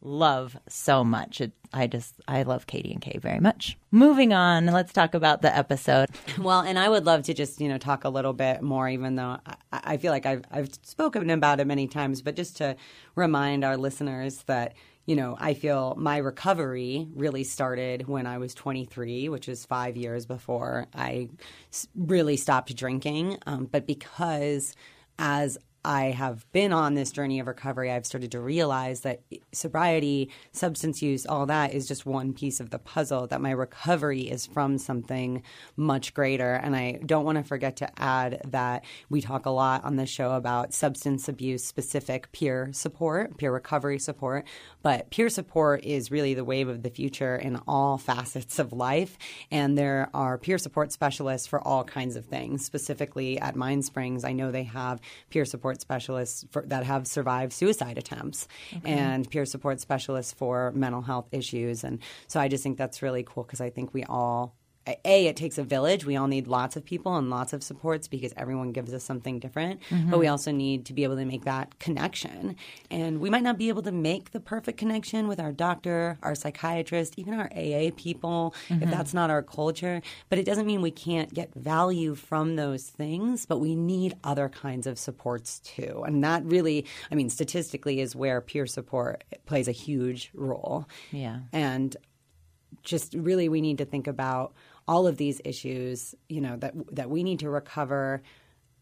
love 0.00 0.56
so 0.68 1.04
much. 1.04 1.40
It, 1.40 1.52
I 1.72 1.86
just 1.86 2.14
I 2.26 2.42
love 2.42 2.66
KDNK 2.66 3.20
very 3.20 3.40
much. 3.40 3.76
Moving 3.90 4.32
on, 4.32 4.66
let's 4.66 4.92
talk 4.92 5.14
about 5.14 5.42
the 5.42 5.54
episode. 5.54 6.08
Well, 6.38 6.60
and 6.60 6.78
I 6.78 6.88
would 6.88 7.04
love 7.04 7.22
to 7.24 7.34
just 7.34 7.60
you 7.60 7.68
know 7.68 7.78
talk 7.78 8.04
a 8.04 8.08
little 8.08 8.32
bit 8.32 8.62
more, 8.62 8.88
even 8.88 9.16
though 9.16 9.38
I, 9.44 9.56
I 9.72 9.96
feel 9.96 10.12
like 10.12 10.26
I've 10.26 10.42
I've 10.50 10.70
spoken 10.82 11.30
about 11.30 11.60
it 11.60 11.66
many 11.66 11.86
times, 11.86 12.22
but 12.22 12.36
just 12.36 12.56
to 12.58 12.76
remind 13.14 13.64
our 13.64 13.76
listeners 13.76 14.42
that 14.44 14.74
you 15.08 15.16
know, 15.16 15.38
I 15.40 15.54
feel 15.54 15.94
my 15.96 16.18
recovery 16.18 17.08
really 17.14 17.42
started 17.42 18.08
when 18.08 18.26
I 18.26 18.36
was 18.36 18.52
23, 18.52 19.30
which 19.30 19.48
is 19.48 19.64
five 19.64 19.96
years 19.96 20.26
before 20.26 20.86
I 20.94 21.30
really 21.96 22.36
stopped 22.36 22.76
drinking. 22.76 23.38
Um, 23.46 23.64
but 23.64 23.86
because 23.86 24.74
as 25.18 25.56
I 25.84 26.06
have 26.06 26.50
been 26.52 26.72
on 26.72 26.94
this 26.94 27.12
journey 27.12 27.40
of 27.40 27.46
recovery, 27.46 27.90
I've 27.90 28.06
started 28.06 28.32
to 28.32 28.40
realize 28.40 29.00
that 29.02 29.22
sobriety, 29.52 30.30
substance 30.52 31.02
use, 31.02 31.24
all 31.24 31.46
that 31.46 31.72
is 31.72 31.86
just 31.86 32.04
one 32.04 32.32
piece 32.32 32.60
of 32.60 32.70
the 32.70 32.78
puzzle, 32.78 33.26
that 33.28 33.40
my 33.40 33.50
recovery 33.50 34.22
is 34.22 34.46
from 34.46 34.78
something 34.78 35.42
much 35.76 36.14
greater. 36.14 36.54
And 36.54 36.74
I 36.74 37.00
don't 37.04 37.24
want 37.24 37.38
to 37.38 37.44
forget 37.44 37.76
to 37.76 38.00
add 38.00 38.40
that 38.48 38.84
we 39.08 39.20
talk 39.20 39.46
a 39.46 39.50
lot 39.50 39.84
on 39.84 39.96
the 39.96 40.06
show 40.06 40.32
about 40.32 40.74
substance 40.74 41.28
abuse 41.28 41.64
specific 41.64 42.32
peer 42.32 42.70
support, 42.72 43.36
peer 43.36 43.52
recovery 43.52 43.98
support. 43.98 44.46
But 44.82 45.10
peer 45.10 45.28
support 45.28 45.84
is 45.84 46.10
really 46.10 46.34
the 46.34 46.44
wave 46.44 46.68
of 46.68 46.82
the 46.82 46.90
future 46.90 47.36
in 47.36 47.60
all 47.68 47.98
facets 47.98 48.58
of 48.58 48.72
life. 48.72 49.16
And 49.50 49.76
there 49.76 50.08
are 50.14 50.38
peer 50.38 50.58
support 50.58 50.92
specialists 50.92 51.46
for 51.46 51.60
all 51.66 51.84
kinds 51.84 52.16
of 52.16 52.24
things. 52.24 52.64
Specifically 52.64 53.38
at 53.38 53.54
Mindsprings, 53.54 54.24
I 54.24 54.32
know 54.32 54.50
they 54.50 54.64
have 54.64 55.00
peer 55.30 55.44
support 55.44 55.67
support 55.68 55.80
specialists 55.80 56.46
for, 56.50 56.62
that 56.66 56.84
have 56.84 57.06
survived 57.06 57.52
suicide 57.52 57.98
attempts 57.98 58.48
okay. 58.76 58.92
and 58.92 59.28
peer 59.30 59.44
support 59.44 59.80
specialists 59.80 60.32
for 60.32 60.72
mental 60.72 61.02
health 61.02 61.28
issues. 61.32 61.84
And 61.84 61.98
so 62.26 62.40
I 62.40 62.48
just 62.48 62.62
think 62.62 62.78
that's 62.78 63.02
really 63.02 63.22
cool 63.22 63.44
because 63.44 63.60
I 63.60 63.70
think 63.70 63.92
we 63.92 64.04
all 64.04 64.54
a 65.04 65.26
it 65.26 65.36
takes 65.36 65.58
a 65.58 65.62
village. 65.62 66.04
We 66.04 66.16
all 66.16 66.26
need 66.26 66.46
lots 66.46 66.76
of 66.76 66.84
people 66.84 67.16
and 67.16 67.30
lots 67.30 67.52
of 67.52 67.62
supports 67.62 68.08
because 68.08 68.32
everyone 68.36 68.72
gives 68.72 68.92
us 68.94 69.04
something 69.04 69.38
different. 69.38 69.80
Mm-hmm. 69.90 70.10
but 70.10 70.18
we 70.18 70.26
also 70.26 70.50
need 70.50 70.86
to 70.86 70.92
be 70.92 71.04
able 71.04 71.16
to 71.16 71.24
make 71.24 71.44
that 71.44 71.78
connection. 71.78 72.56
And 72.90 73.20
we 73.20 73.30
might 73.30 73.42
not 73.42 73.58
be 73.58 73.68
able 73.68 73.82
to 73.82 73.92
make 73.92 74.30
the 74.30 74.40
perfect 74.40 74.78
connection 74.78 75.28
with 75.28 75.40
our 75.40 75.52
doctor 75.52 76.18
our 76.22 76.34
psychiatrist 76.34 77.14
even 77.16 77.34
our 77.34 77.50
aa 77.54 77.90
people 77.96 78.54
mm-hmm. 78.68 78.82
if 78.82 78.90
that's 78.90 79.14
not 79.14 79.30
our 79.30 79.42
culture. 79.42 80.02
But 80.28 80.38
it 80.38 80.44
doesn't 80.44 80.66
mean 80.66 80.82
we 80.82 80.90
can't 80.90 81.32
get 81.32 81.54
value 81.54 82.14
from 82.14 82.56
those 82.56 82.84
things 82.84 83.46
but 83.46 83.58
we 83.58 83.74
need 83.74 84.14
other 84.24 84.48
kinds 84.48 84.86
of 84.86 84.98
supports 84.98 85.60
too. 85.60 86.02
And 86.06 86.22
that 86.24 86.44
really 86.44 86.86
i 87.10 87.14
mean 87.14 87.30
statistically 87.30 88.00
is 88.00 88.14
where 88.14 88.40
peer 88.40 88.66
support 88.66 89.24
plays 89.46 89.68
a 89.68 89.72
huge 89.72 90.30
role. 90.34 90.88
Yeah. 91.10 91.40
And 91.52 91.96
just 92.82 93.14
really 93.14 93.48
we 93.48 93.60
need 93.60 93.78
to 93.78 93.84
think 93.84 94.06
about 94.06 94.52
all 94.88 95.06
of 95.06 95.18
these 95.18 95.40
issues, 95.44 96.14
you 96.28 96.40
know, 96.40 96.56
that 96.56 96.74
that 96.90 97.10
we 97.10 97.22
need 97.22 97.38
to 97.40 97.50
recover 97.50 98.22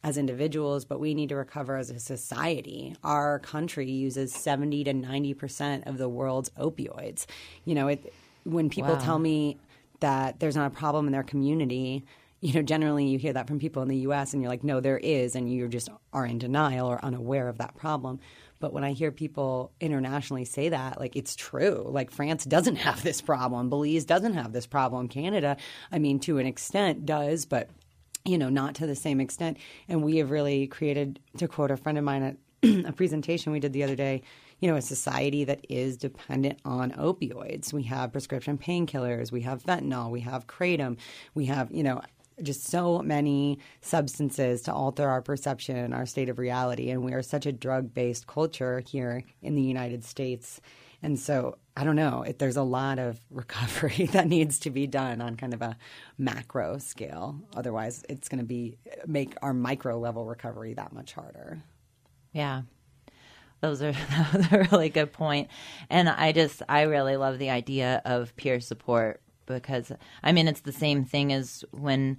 as 0.02 0.16
individuals, 0.16 0.84
but 0.84 1.00
we 1.00 1.14
need 1.14 1.28
to 1.30 1.34
recover 1.34 1.76
as 1.76 1.90
a 1.90 1.98
society. 1.98 2.94
Our 3.02 3.40
country 3.40 3.90
uses 3.90 4.32
70 4.32 4.84
to 4.84 4.92
90% 4.94 5.84
of 5.88 5.98
the 5.98 6.08
world's 6.08 6.48
opioids. 6.50 7.26
You 7.64 7.74
know, 7.74 7.88
it, 7.88 8.14
when 8.44 8.70
people 8.70 8.92
wow. 8.92 9.00
tell 9.00 9.18
me 9.18 9.58
that 9.98 10.38
there's 10.38 10.54
not 10.54 10.68
a 10.68 10.70
problem 10.70 11.06
in 11.06 11.12
their 11.12 11.24
community, 11.24 12.04
you 12.40 12.52
know, 12.52 12.62
generally 12.62 13.06
you 13.06 13.18
hear 13.18 13.32
that 13.32 13.48
from 13.48 13.58
people 13.58 13.82
in 13.82 13.88
the 13.88 13.96
US 13.98 14.32
and 14.32 14.40
you're 14.40 14.50
like, 14.50 14.62
no, 14.62 14.78
there 14.78 14.98
is, 14.98 15.34
and 15.34 15.50
you 15.50 15.66
just 15.66 15.88
are 16.12 16.26
in 16.26 16.38
denial 16.38 16.86
or 16.86 17.04
unaware 17.04 17.48
of 17.48 17.58
that 17.58 17.74
problem. 17.74 18.20
But 18.58 18.72
when 18.72 18.84
I 18.84 18.92
hear 18.92 19.10
people 19.10 19.72
internationally 19.80 20.44
say 20.44 20.70
that, 20.70 20.98
like 20.98 21.16
it's 21.16 21.36
true. 21.36 21.86
Like 21.88 22.10
France 22.10 22.44
doesn't 22.44 22.76
have 22.76 23.02
this 23.02 23.20
problem. 23.20 23.68
Belize 23.68 24.04
doesn't 24.04 24.34
have 24.34 24.52
this 24.52 24.66
problem. 24.66 25.08
Canada, 25.08 25.56
I 25.92 25.98
mean, 25.98 26.20
to 26.20 26.38
an 26.38 26.46
extent 26.46 27.06
does, 27.06 27.46
but 27.46 27.70
you 28.24 28.38
know, 28.38 28.48
not 28.48 28.74
to 28.76 28.86
the 28.86 28.96
same 28.96 29.20
extent. 29.20 29.56
And 29.88 30.02
we 30.02 30.16
have 30.16 30.30
really 30.30 30.66
created, 30.66 31.20
to 31.38 31.48
quote 31.48 31.70
a 31.70 31.76
friend 31.76 31.96
of 31.96 32.04
mine 32.04 32.22
at 32.22 32.36
a 32.86 32.92
presentation 32.92 33.52
we 33.52 33.60
did 33.60 33.72
the 33.72 33.84
other 33.84 33.96
day, 33.96 34.22
you 34.60 34.70
know, 34.70 34.76
a 34.76 34.82
society 34.82 35.44
that 35.44 35.64
is 35.68 35.96
dependent 35.96 36.58
on 36.64 36.92
opioids. 36.92 37.72
We 37.72 37.84
have 37.84 38.12
prescription 38.12 38.58
painkillers, 38.58 39.30
we 39.30 39.42
have 39.42 39.62
fentanyl, 39.62 40.10
we 40.10 40.20
have 40.20 40.46
kratom, 40.46 40.96
we 41.34 41.46
have, 41.46 41.70
you 41.70 41.82
know, 41.82 42.00
just 42.42 42.64
so 42.64 42.98
many 42.98 43.58
substances 43.80 44.62
to 44.62 44.72
alter 44.72 45.08
our 45.08 45.22
perception, 45.22 45.92
our 45.92 46.06
state 46.06 46.28
of 46.28 46.38
reality. 46.38 46.90
And 46.90 47.04
we 47.04 47.12
are 47.12 47.22
such 47.22 47.46
a 47.46 47.52
drug 47.52 47.94
based 47.94 48.26
culture 48.26 48.82
here 48.86 49.22
in 49.42 49.54
the 49.54 49.62
United 49.62 50.04
States. 50.04 50.60
And 51.02 51.18
so 51.18 51.56
I 51.76 51.84
don't 51.84 51.96
know, 51.96 52.22
if 52.22 52.38
there's 52.38 52.56
a 52.56 52.62
lot 52.62 52.98
of 52.98 53.20
recovery 53.30 54.06
that 54.12 54.28
needs 54.28 54.58
to 54.60 54.70
be 54.70 54.86
done 54.86 55.20
on 55.20 55.36
kind 55.36 55.54
of 55.54 55.62
a 55.62 55.76
macro 56.18 56.78
scale. 56.78 57.40
Otherwise, 57.54 58.04
it's 58.08 58.28
going 58.28 58.40
to 58.40 58.46
be 58.46 58.78
make 59.06 59.34
our 59.42 59.54
micro 59.54 59.98
level 59.98 60.24
recovery 60.24 60.74
that 60.74 60.92
much 60.92 61.12
harder. 61.12 61.62
Yeah. 62.32 62.62
Those 63.60 63.82
are 63.82 63.92
that 63.92 64.32
was 64.32 64.52
a 64.52 64.68
really 64.70 64.88
good 64.88 65.12
point. 65.12 65.48
And 65.90 66.08
I 66.08 66.32
just 66.32 66.62
I 66.68 66.82
really 66.82 67.16
love 67.16 67.38
the 67.38 67.50
idea 67.50 68.02
of 68.04 68.34
peer 68.36 68.60
support 68.60 69.20
because 69.46 69.92
I 70.22 70.32
mean 70.32 70.48
it's 70.48 70.60
the 70.60 70.72
same 70.72 71.04
thing 71.04 71.32
as 71.32 71.64
when 71.70 72.18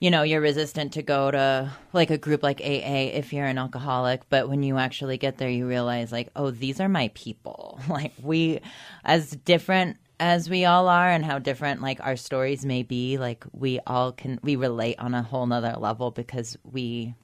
you 0.00 0.10
know 0.10 0.22
you're 0.22 0.40
resistant 0.40 0.92
to 0.92 1.02
go 1.02 1.30
to 1.30 1.72
like 1.92 2.10
a 2.10 2.18
group 2.18 2.42
like 2.42 2.60
AA 2.60 3.10
if 3.14 3.32
you're 3.32 3.46
an 3.46 3.58
alcoholic 3.58 4.28
but 4.28 4.48
when 4.48 4.62
you 4.62 4.76
actually 4.78 5.16
get 5.16 5.38
there 5.38 5.48
you 5.48 5.66
realize 5.66 6.12
like 6.12 6.28
oh 6.36 6.50
these 6.50 6.80
are 6.80 6.88
my 6.88 7.10
people. 7.14 7.80
Like 7.88 8.12
we 8.22 8.60
as 9.04 9.30
different 9.30 9.98
as 10.20 10.48
we 10.48 10.64
all 10.64 10.88
are 10.88 11.10
and 11.10 11.24
how 11.24 11.38
different 11.38 11.82
like 11.82 12.00
our 12.00 12.16
stories 12.16 12.64
may 12.64 12.82
be 12.82 13.18
like 13.18 13.44
we 13.52 13.80
all 13.86 14.12
can 14.12 14.38
we 14.42 14.56
relate 14.56 14.98
on 14.98 15.14
a 15.14 15.22
whole 15.22 15.46
nother 15.46 15.74
level 15.78 16.10
because 16.10 16.56
we 16.70 17.14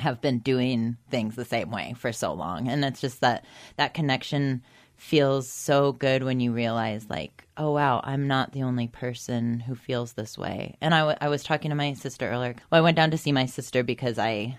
have 0.00 0.20
been 0.20 0.38
doing 0.38 0.96
things 1.10 1.36
the 1.36 1.44
same 1.44 1.70
way 1.70 1.94
for 1.96 2.12
so 2.12 2.32
long. 2.32 2.68
And 2.68 2.84
it's 2.84 3.00
just 3.00 3.20
that 3.20 3.44
that 3.76 3.94
connection 3.94 4.62
feels 5.00 5.48
so 5.48 5.92
good 5.92 6.22
when 6.22 6.40
you 6.40 6.52
realize 6.52 7.08
like 7.08 7.46
oh 7.56 7.72
wow 7.72 8.02
i'm 8.04 8.28
not 8.28 8.52
the 8.52 8.62
only 8.62 8.86
person 8.86 9.58
who 9.58 9.74
feels 9.74 10.12
this 10.12 10.36
way. 10.36 10.76
And 10.82 10.94
I, 10.94 10.98
w- 10.98 11.16
I 11.20 11.28
was 11.28 11.42
talking 11.42 11.70
to 11.70 11.74
my 11.74 11.94
sister 11.94 12.30
earlier. 12.30 12.54
Well 12.70 12.80
i 12.80 12.84
went 12.84 12.96
down 12.96 13.10
to 13.12 13.18
see 13.18 13.32
my 13.32 13.46
sister 13.46 13.82
because 13.82 14.18
i 14.18 14.58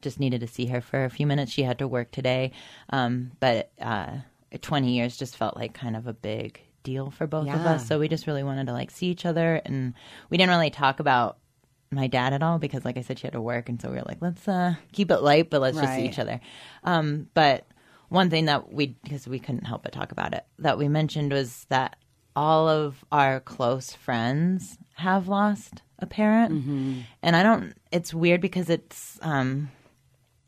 just 0.00 0.20
needed 0.20 0.40
to 0.40 0.46
see 0.46 0.66
her 0.66 0.80
for 0.80 1.04
a 1.04 1.10
few 1.10 1.26
minutes. 1.26 1.52
She 1.52 1.62
had 1.62 1.78
to 1.78 1.88
work 1.88 2.10
today. 2.10 2.52
Um, 2.90 3.32
but 3.40 3.70
uh, 3.80 4.18
20 4.60 4.92
years 4.92 5.16
just 5.16 5.36
felt 5.36 5.56
like 5.56 5.74
kind 5.74 5.96
of 5.96 6.06
a 6.06 6.12
big 6.12 6.60
deal 6.82 7.10
for 7.10 7.26
both 7.26 7.46
yeah. 7.46 7.58
of 7.58 7.66
us. 7.66 7.86
So 7.86 7.98
we 7.98 8.08
just 8.08 8.26
really 8.26 8.42
wanted 8.42 8.66
to 8.66 8.72
like 8.72 8.90
see 8.90 9.06
each 9.06 9.26
other. 9.26 9.60
And 9.64 9.94
we 10.28 10.36
didn't 10.36 10.50
really 10.50 10.70
talk 10.70 11.00
about 11.00 11.38
my 11.92 12.06
dad 12.06 12.32
at 12.32 12.40
all 12.40 12.60
because 12.60 12.84
like 12.84 12.96
i 12.96 13.00
said 13.00 13.18
she 13.18 13.26
had 13.26 13.32
to 13.32 13.40
work. 13.40 13.68
And 13.68 13.80
so 13.80 13.88
we 13.88 13.96
were 13.96 14.04
like 14.06 14.20
let's 14.20 14.46
uh, 14.46 14.74
keep 14.92 15.10
it 15.10 15.22
light 15.22 15.50
but 15.50 15.60
let's 15.60 15.76
right. 15.76 15.84
just 15.84 15.96
see 15.96 16.06
each 16.06 16.18
other. 16.18 16.40
Um, 16.84 17.28
but 17.34 17.66
one 18.10 18.28
thing 18.28 18.44
that 18.44 18.70
we 18.72 18.88
because 19.02 19.26
we 19.26 19.38
couldn't 19.38 19.64
help 19.64 19.82
but 19.82 19.92
talk 19.92 20.12
about 20.12 20.34
it 20.34 20.44
that 20.58 20.76
we 20.76 20.88
mentioned 20.88 21.32
was 21.32 21.64
that 21.70 21.96
all 22.36 22.68
of 22.68 23.02
our 23.10 23.40
close 23.40 23.92
friends 23.94 24.78
have 24.94 25.26
lost 25.28 25.82
a 25.98 26.06
parent. 26.06 26.52
Mm-hmm. 26.52 27.00
and 27.22 27.36
i 27.36 27.42
don't 27.42 27.74
it's 27.90 28.12
weird 28.12 28.40
because 28.40 28.68
it's 28.68 29.18
um 29.22 29.70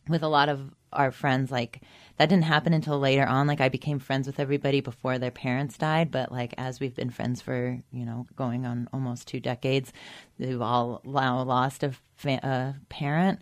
with 0.09 0.23
a 0.23 0.29
lot 0.29 0.49
of 0.49 0.75
our 0.93 1.11
friends 1.11 1.51
like 1.51 1.81
that 2.19 2.29
didn't 2.29 2.45
happen 2.45 2.75
until 2.75 2.99
later 2.99 3.25
on. 3.27 3.47
Like 3.47 3.61
i 3.61 3.69
became 3.71 3.99
friends 3.99 4.27
with 4.27 4.39
everybody 4.39 4.81
before 4.81 5.19
their 5.19 5.31
parents 5.31 5.79
died 5.79 6.11
but 6.11 6.31
like 6.31 6.55
as 6.59 6.79
we've 6.81 6.95
been 6.95 7.11
friends 7.11 7.41
for 7.41 7.79
you 7.91 8.05
know 8.05 8.27
going 8.37 8.67
on 8.67 8.89
almost 8.93 9.27
two 9.29 9.41
decades 9.41 9.93
they've 10.39 10.61
all 10.61 11.01
now 11.05 11.43
lost 11.43 11.83
a, 11.83 11.93
fa- 12.17 12.41
a 12.43 12.75
parent. 12.89 13.41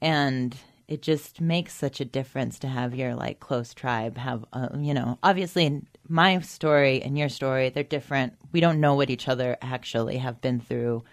And 0.00 0.54
it 0.86 1.02
just 1.02 1.40
makes 1.40 1.74
such 1.74 2.00
a 2.00 2.04
difference 2.04 2.58
to 2.58 2.68
have 2.68 2.94
your 2.94 3.14
like 3.14 3.40
close 3.40 3.72
tribe 3.72 4.18
have 4.18 4.44
uh, 4.52 4.68
you 4.78 4.92
know 4.92 5.18
obviously 5.22 5.82
my 6.08 6.38
story 6.40 7.02
and 7.02 7.16
your 7.18 7.28
story 7.28 7.70
they're 7.70 7.82
different. 7.82 8.34
We 8.52 8.60
don't 8.60 8.80
know 8.80 8.94
what 8.94 9.10
each 9.10 9.28
other 9.28 9.56
actually 9.62 10.18
have 10.18 10.40
been 10.40 10.60
through 10.60 11.04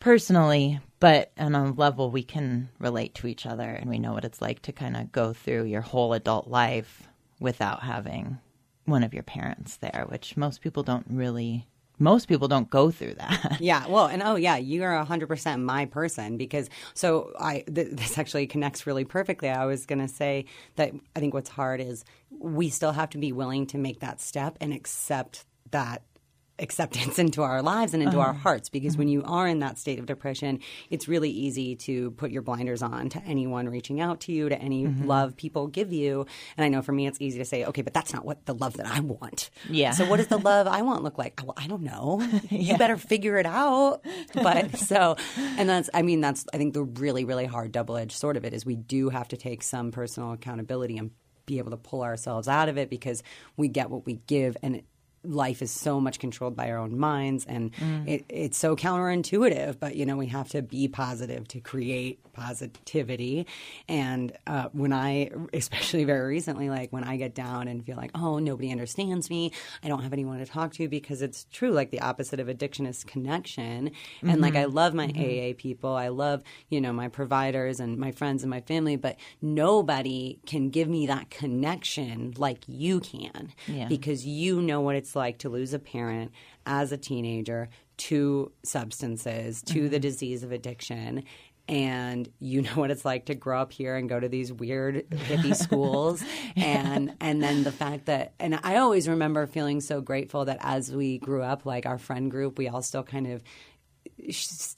personally 0.00 0.80
but 1.00 1.32
on 1.38 1.54
a 1.54 1.72
level 1.72 2.10
we 2.10 2.22
can 2.22 2.68
relate 2.78 3.14
to 3.16 3.26
each 3.26 3.46
other 3.46 3.68
and 3.68 3.90
we 3.90 3.98
know 3.98 4.12
what 4.12 4.24
it's 4.24 4.40
like 4.40 4.62
to 4.62 4.72
kind 4.72 4.96
of 4.96 5.12
go 5.12 5.32
through 5.32 5.64
your 5.64 5.80
whole 5.80 6.12
adult 6.12 6.48
life 6.48 7.08
without 7.40 7.82
having 7.82 8.38
one 8.84 9.02
of 9.02 9.12
your 9.12 9.22
parents 9.22 9.76
there 9.76 10.06
which 10.08 10.36
most 10.36 10.60
people 10.60 10.82
don't 10.82 11.06
really 11.10 11.66
most 11.98 12.28
people 12.28 12.48
don't 12.48 12.70
go 12.70 12.90
through 12.90 13.14
that. 13.14 13.58
Yeah. 13.60 13.86
Well, 13.88 14.06
and 14.06 14.22
oh 14.22 14.36
yeah, 14.36 14.56
you 14.56 14.82
are 14.84 15.04
100% 15.04 15.62
my 15.62 15.86
person 15.86 16.36
because 16.36 16.70
so 16.94 17.32
I 17.38 17.64
th- 17.72 17.88
this 17.92 18.16
actually 18.16 18.46
connects 18.46 18.86
really 18.86 19.04
perfectly. 19.04 19.48
I 19.48 19.66
was 19.66 19.84
going 19.84 19.98
to 19.98 20.08
say 20.08 20.44
that 20.76 20.92
I 21.16 21.20
think 21.20 21.34
what's 21.34 21.50
hard 21.50 21.80
is 21.80 22.04
we 22.30 22.70
still 22.70 22.92
have 22.92 23.10
to 23.10 23.18
be 23.18 23.32
willing 23.32 23.66
to 23.68 23.78
make 23.78 24.00
that 24.00 24.20
step 24.20 24.56
and 24.60 24.72
accept 24.72 25.44
that 25.70 26.02
acceptance 26.58 27.18
into 27.24 27.42
our 27.42 27.62
lives 27.62 27.94
and 27.94 28.02
into 28.02 28.18
our 28.18 28.30
uh-huh. 28.30 28.38
hearts 28.40 28.68
because 28.68 28.96
when 28.96 29.08
uh-huh. 29.08 29.12
you 29.12 29.22
are 29.24 29.46
in 29.46 29.60
that 29.60 29.78
state 29.78 29.98
of 29.98 30.06
depression 30.06 30.60
it's 30.90 31.08
really 31.08 31.30
easy 31.30 31.76
to 31.76 32.10
put 32.12 32.30
your 32.30 32.42
blinders 32.42 32.82
on 32.82 33.08
to 33.08 33.22
anyone 33.24 33.68
reaching 33.68 34.00
out 34.00 34.20
to 34.20 34.32
you 34.32 34.48
to 34.48 34.58
any 34.60 34.84
mm-hmm. 34.84 35.06
love 35.06 35.36
people 35.36 35.66
give 35.66 35.92
you. 35.92 36.26
And 36.56 36.64
i 36.64 36.68
know 36.68 36.82
for 36.82 36.92
me 36.92 37.06
it's 37.06 37.20
easy 37.20 37.38
to 37.38 37.44
say 37.44 37.64
okay 37.64 37.82
but 37.82 37.94
that's 37.94 38.12
not 38.12 38.24
what 38.24 38.44
the 38.46 38.54
love 38.54 38.76
that 38.76 38.86
i 38.86 39.00
want. 39.00 39.50
Yeah. 39.68 39.92
so 39.92 40.04
what 40.06 40.16
does 40.16 40.28
the 40.28 40.38
love 40.50 40.66
i 40.66 40.82
want 40.82 41.02
look 41.02 41.18
like? 41.18 41.40
Well 41.44 41.54
i 41.56 41.66
don't 41.66 41.82
know. 41.82 42.26
You 42.50 42.76
better 42.76 42.96
figure 42.96 43.36
it 43.36 43.46
out. 43.46 44.04
But 44.34 44.76
so 44.76 45.16
and 45.36 45.68
that's 45.68 45.90
i 45.94 46.02
mean 46.02 46.20
that's 46.20 46.46
i 46.52 46.56
think 46.56 46.74
the 46.74 46.82
really 46.82 47.24
really 47.24 47.46
hard 47.46 47.72
double-edged 47.72 48.12
sort 48.12 48.36
of 48.36 48.44
it 48.44 48.52
is 48.52 48.64
we 48.64 48.76
do 48.76 49.08
have 49.10 49.28
to 49.28 49.36
take 49.36 49.62
some 49.62 49.90
personal 49.90 50.32
accountability 50.32 50.98
and 50.98 51.10
be 51.46 51.58
able 51.58 51.70
to 51.70 51.76
pull 51.76 52.02
ourselves 52.02 52.46
out 52.46 52.68
of 52.68 52.78
it 52.78 52.90
because 52.90 53.22
we 53.56 53.68
get 53.68 53.90
what 53.90 54.06
we 54.06 54.14
give 54.26 54.56
and 54.62 54.82
life 55.28 55.62
is 55.62 55.70
so 55.70 56.00
much 56.00 56.18
controlled 56.18 56.56
by 56.56 56.70
our 56.70 56.78
own 56.78 56.98
minds 56.98 57.44
and 57.44 57.72
mm. 57.74 58.08
it, 58.08 58.24
it's 58.28 58.58
so 58.58 58.74
counterintuitive 58.74 59.78
but 59.78 59.96
you 59.96 60.06
know 60.06 60.16
we 60.16 60.26
have 60.26 60.48
to 60.48 60.62
be 60.62 60.88
positive 60.88 61.46
to 61.48 61.60
create 61.60 62.20
positivity. 62.38 63.46
And 63.88 64.32
uh, 64.46 64.68
when 64.72 64.92
i 64.92 65.30
especially 65.52 66.04
very 66.04 66.28
recently 66.28 66.70
like 66.70 66.92
when 66.92 67.04
i 67.04 67.16
get 67.16 67.34
down 67.34 67.68
and 67.68 67.84
feel 67.84 67.96
like 67.96 68.10
oh 68.14 68.38
nobody 68.38 68.70
understands 68.70 69.28
me 69.28 69.52
i 69.82 69.88
don't 69.88 70.02
have 70.02 70.12
anyone 70.12 70.38
to 70.38 70.46
talk 70.46 70.72
to 70.74 70.88
because 70.88 71.20
it's 71.22 71.46
true 71.52 71.70
like 71.70 71.90
the 71.90 72.00
opposite 72.00 72.38
of 72.40 72.48
addiction 72.48 72.86
is 72.86 73.04
connection. 73.04 73.90
And 74.22 74.40
like 74.40 74.54
i 74.54 74.64
mm-hmm. 74.64 74.74
love 74.74 74.94
my 74.94 75.08
mm-hmm. 75.08 75.52
aa 75.52 75.60
people 75.60 75.94
i 75.94 76.08
love 76.08 76.42
you 76.68 76.80
know 76.80 76.92
my 76.92 77.08
providers 77.08 77.80
and 77.80 77.98
my 77.98 78.12
friends 78.12 78.42
and 78.42 78.50
my 78.50 78.60
family 78.60 78.96
but 78.96 79.16
nobody 79.42 80.38
can 80.46 80.70
give 80.70 80.88
me 80.88 81.06
that 81.06 81.30
connection 81.30 82.34
like 82.36 82.62
you 82.66 83.00
can 83.00 83.52
Yeah. 83.66 83.88
because 83.88 84.24
you 84.26 84.62
know 84.62 84.80
what 84.80 84.96
it's 84.96 85.16
like 85.18 85.38
to 85.38 85.48
lose 85.48 85.74
a 85.74 85.78
parent 85.78 86.32
as 86.64 86.92
a 86.92 86.96
teenager 86.96 87.68
to 87.98 88.52
substances, 88.62 89.62
to 89.62 89.88
the 89.88 89.96
mm-hmm. 89.96 90.02
disease 90.02 90.42
of 90.42 90.52
addiction. 90.52 91.24
And 91.68 92.26
you 92.38 92.62
know 92.62 92.70
what 92.76 92.90
it's 92.90 93.04
like 93.04 93.26
to 93.26 93.34
grow 93.34 93.60
up 93.60 93.72
here 93.72 93.96
and 93.96 94.08
go 94.08 94.18
to 94.18 94.28
these 94.28 94.50
weird 94.50 95.10
hippie 95.10 95.54
schools, 95.64 96.24
and 96.56 97.14
and 97.20 97.42
then 97.42 97.62
the 97.62 97.72
fact 97.72 98.06
that 98.06 98.32
and 98.40 98.58
I 98.62 98.76
always 98.76 99.06
remember 99.06 99.46
feeling 99.46 99.82
so 99.82 100.00
grateful 100.00 100.46
that 100.46 100.56
as 100.62 100.90
we 100.90 101.18
grew 101.18 101.42
up, 101.42 101.66
like 101.66 101.84
our 101.84 101.98
friend 101.98 102.30
group, 102.30 102.56
we 102.56 102.68
all 102.68 102.80
still 102.80 103.02
kind 103.02 103.26
of 103.26 103.42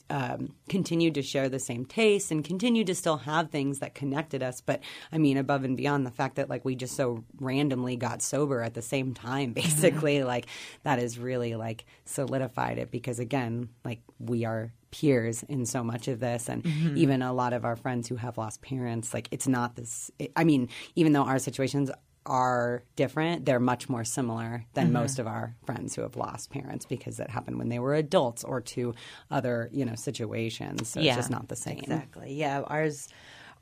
um, 0.09 0.55
continued 0.69 1.15
to 1.15 1.23
share 1.23 1.49
the 1.49 1.59
same 1.59 1.85
tastes 1.85 2.31
and 2.31 2.45
continued 2.45 2.87
to 2.89 2.95
still 2.95 3.19
have 3.19 3.51
things 3.51 3.79
that 3.81 3.95
connected 3.95 4.43
us. 4.43 4.61
But 4.61 4.81
I 5.13 5.19
mean, 5.19 5.37
above 5.37 5.65
and 5.65 5.77
beyond 5.77 6.07
the 6.07 6.11
fact 6.11 6.37
that 6.37 6.49
like 6.49 6.65
we 6.65 6.75
just 6.75 6.97
so 6.97 7.25
randomly 7.39 7.97
got 7.97 8.23
sober 8.23 8.63
at 8.63 8.75
the 8.75 8.83
same 8.83 9.15
time, 9.15 9.53
basically, 9.55 10.23
like 10.23 10.47
that 10.83 10.99
has 10.99 11.19
really 11.19 11.55
like 11.55 11.85
solidified 12.05 12.79
it 12.79 12.91
because 12.91 13.19
again, 13.19 13.69
like 13.85 14.01
we 14.19 14.45
are 14.45 14.73
peers 14.91 15.45
in 15.45 15.65
so 15.67 15.85
much 15.85 16.09
of 16.09 16.19
this. 16.19 16.49
And 16.49 16.67
even 16.97 17.23
a 17.23 17.33
lot 17.33 17.53
of 17.53 17.65
our 17.65 17.77
friends 17.77 18.09
who 18.09 18.17
have 18.17 18.37
lost 18.39 18.63
parents 18.63 19.13
like 19.15 19.29
it's 19.31 19.47
not 19.49 19.77
this 19.77 20.11
i 20.37 20.45
mean 20.45 20.69
even 20.95 21.13
though 21.13 21.23
our 21.23 21.39
situations 21.39 21.91
are 22.27 22.83
different 22.97 23.47
they're 23.47 23.59
much 23.59 23.89
more 23.89 24.05
similar 24.05 24.65
than 24.75 24.93
most 24.93 25.19
of 25.19 25.27
our 25.27 25.55
friends 25.65 25.97
who 25.97 26.03
have 26.03 26.17
lost 26.17 26.51
parents 26.51 26.85
because 26.85 27.19
it 27.19 27.31
happened 27.31 27.59
when 27.59 27.71
they 27.71 27.79
were 27.79 27.95
adults 27.95 28.45
or 28.45 28.61
to 28.61 28.95
other 29.31 29.71
you 29.73 29.85
know 29.85 29.95
situations 29.95 30.91
so 30.91 31.01
it's 31.01 31.17
just 31.17 31.31
not 31.31 31.49
the 31.49 31.57
same 31.57 31.79
Exactly. 31.79 32.35
Yeah, 32.35 32.61
ours 32.63 33.09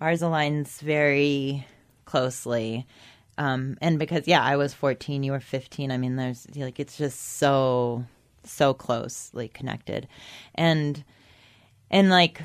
ours 0.01 0.21
aligns 0.23 0.81
very 0.81 1.67
closely. 2.05 2.87
Um, 3.37 3.77
and 3.81 3.99
because 3.99 4.27
yeah, 4.27 4.43
I 4.43 4.57
was 4.57 4.75
14, 4.75 5.23
you 5.23 5.33
were 5.33 5.41
15. 5.41 5.91
I 5.91 5.97
mean, 5.97 6.17
there's 6.17 6.47
like 6.57 6.81
it's 6.81 6.97
just 6.97 7.39
so 7.39 8.05
so 8.45 8.75
closely 8.75 9.49
connected. 9.49 10.09
And 10.55 11.05
and 11.91 12.11
like 12.11 12.43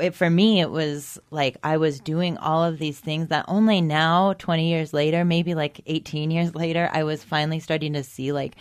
it, 0.00 0.14
for 0.14 0.28
me 0.28 0.60
it 0.60 0.70
was 0.70 1.18
like 1.30 1.56
I 1.62 1.76
was 1.76 2.00
doing 2.00 2.36
all 2.38 2.64
of 2.64 2.78
these 2.78 2.98
things 2.98 3.28
that 3.28 3.44
only 3.48 3.80
now 3.80 4.34
20 4.34 4.68
years 4.68 4.92
later, 4.92 5.24
maybe 5.24 5.54
like 5.54 5.80
18 5.86 6.30
years 6.30 6.54
later, 6.54 6.88
I 6.92 7.04
was 7.04 7.24
finally 7.24 7.60
starting 7.60 7.94
to 7.94 8.02
see 8.02 8.32
like 8.32 8.56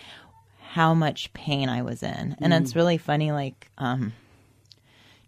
how 0.59 0.93
much 0.93 1.33
pain 1.33 1.69
I 1.69 1.81
was 1.81 2.03
in. 2.03 2.35
And 2.39 2.53
it's 2.53 2.75
really 2.75 2.97
funny 2.97 3.31
like 3.31 3.69
um 3.77 4.13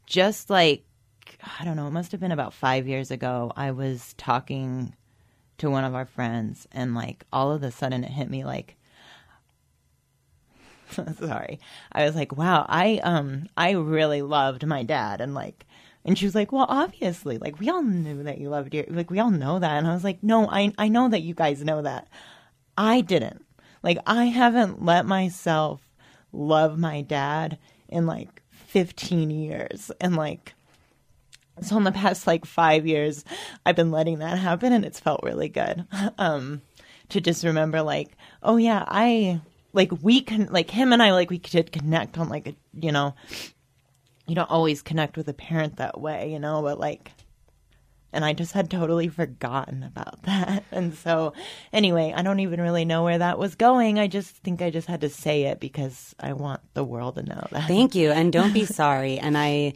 just 0.05 0.49
like 0.49 0.83
I 1.59 1.65
don't 1.65 1.75
know, 1.75 1.87
it 1.87 1.91
must 1.91 2.11
have 2.11 2.21
been 2.21 2.31
about 2.31 2.53
five 2.53 2.87
years 2.87 3.11
ago. 3.11 3.51
I 3.55 3.71
was 3.71 4.13
talking 4.17 4.95
to 5.57 5.69
one 5.69 5.83
of 5.83 5.95
our 5.95 6.05
friends, 6.05 6.67
and 6.71 6.95
like 6.95 7.25
all 7.31 7.51
of 7.51 7.63
a 7.63 7.71
sudden, 7.71 8.03
it 8.03 8.11
hit 8.11 8.29
me 8.29 8.43
like, 8.43 8.75
sorry, 11.19 11.59
I 11.91 12.05
was 12.05 12.15
like, 12.15 12.35
wow, 12.35 12.65
I 12.67 12.99
um, 13.03 13.47
I 13.57 13.71
really 13.71 14.21
loved 14.21 14.65
my 14.65 14.83
dad, 14.83 15.21
and 15.21 15.33
like, 15.33 15.65
and 16.05 16.17
she 16.17 16.25
was 16.25 16.35
like, 16.35 16.51
well, 16.51 16.65
obviously, 16.69 17.37
like 17.37 17.59
we 17.59 17.69
all 17.69 17.81
knew 17.83 18.23
that 18.23 18.37
you 18.37 18.49
loved 18.49 18.73
your, 18.73 18.85
like 18.89 19.09
we 19.09 19.19
all 19.19 19.31
know 19.31 19.59
that, 19.59 19.77
and 19.77 19.87
I 19.87 19.93
was 19.93 20.03
like, 20.03 20.21
no, 20.23 20.47
I 20.49 20.73
I 20.77 20.87
know 20.87 21.09
that 21.09 21.21
you 21.21 21.33
guys 21.33 21.63
know 21.63 21.81
that, 21.81 22.07
I 22.77 23.01
didn't, 23.01 23.45
like 23.81 23.97
I 24.05 24.25
haven't 24.25 24.83
let 24.83 25.05
myself 25.05 25.81
love 26.31 26.77
my 26.77 27.01
dad 27.01 27.57
in 27.89 28.05
like 28.05 28.41
15 28.51 29.29
years, 29.29 29.91
and 29.99 30.15
like 30.15 30.53
so 31.61 31.77
in 31.77 31.83
the 31.83 31.91
past 31.91 32.25
like 32.25 32.45
five 32.45 32.87
years 32.87 33.23
i've 33.63 33.75
been 33.75 33.91
letting 33.91 34.17
that 34.17 34.39
happen 34.39 34.73
and 34.73 34.83
it's 34.83 34.99
felt 34.99 35.21
really 35.23 35.49
good. 35.49 35.85
Um 36.17 36.61
to 37.09 37.21
just 37.21 37.43
remember 37.43 37.81
like 37.83 38.09
oh 38.41 38.57
yeah 38.57 38.83
i 38.87 39.39
like 39.73 39.91
we 40.01 40.21
can 40.21 40.47
like 40.51 40.69
him 40.69 40.93
and 40.93 41.01
i 41.01 41.11
like 41.11 41.29
we 41.29 41.39
could 41.39 41.71
connect 41.71 42.17
on 42.17 42.29
like 42.29 42.47
a 42.47 42.55
you 42.73 42.91
know 42.91 43.13
you 44.27 44.35
don't 44.35 44.49
always 44.49 44.81
connect 44.81 45.17
with 45.17 45.27
a 45.27 45.33
parent 45.33 45.75
that 45.77 45.99
way 45.99 46.31
you 46.31 46.39
know 46.39 46.61
but 46.61 46.79
like 46.79 47.11
and 48.13 48.23
i 48.23 48.31
just 48.31 48.53
had 48.53 48.69
totally 48.69 49.07
forgotten 49.07 49.83
about 49.83 50.21
that 50.23 50.63
and 50.71 50.93
so 50.95 51.33
anyway 51.73 52.13
i 52.15 52.21
don't 52.21 52.39
even 52.39 52.61
really 52.61 52.85
know 52.85 53.03
where 53.03 53.17
that 53.17 53.37
was 53.37 53.55
going 53.55 53.99
i 53.99 54.07
just 54.07 54.35
think 54.37 54.61
i 54.61 54.69
just 54.69 54.87
had 54.87 55.01
to 55.01 55.09
say 55.09 55.43
it 55.43 55.59
because 55.59 56.15
i 56.19 56.31
want 56.31 56.61
the 56.73 56.83
world 56.83 57.15
to 57.15 57.23
know 57.23 57.45
that 57.51 57.67
Thank 57.67 57.95
you, 57.95 58.11
and 58.11 58.31
don't 58.31 58.53
be 58.53 58.65
sorry. 58.81 59.17
And 59.19 59.37
I, 59.37 59.73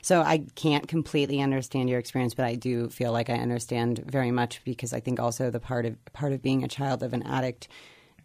so 0.00 0.20
I 0.20 0.44
can't 0.54 0.86
completely 0.86 1.40
understand 1.40 1.88
your 1.88 1.98
experience, 1.98 2.34
but 2.34 2.44
I 2.44 2.54
do 2.54 2.88
feel 2.88 3.12
like 3.12 3.30
I 3.30 3.34
understand 3.34 4.02
very 4.06 4.30
much 4.30 4.60
because 4.64 4.92
I 4.92 5.00
think 5.00 5.18
also 5.18 5.50
the 5.50 5.60
part 5.60 5.86
of 5.86 5.96
part 6.12 6.32
of 6.32 6.42
being 6.42 6.62
a 6.62 6.68
child 6.68 7.02
of 7.02 7.12
an 7.12 7.22
addict. 7.22 7.68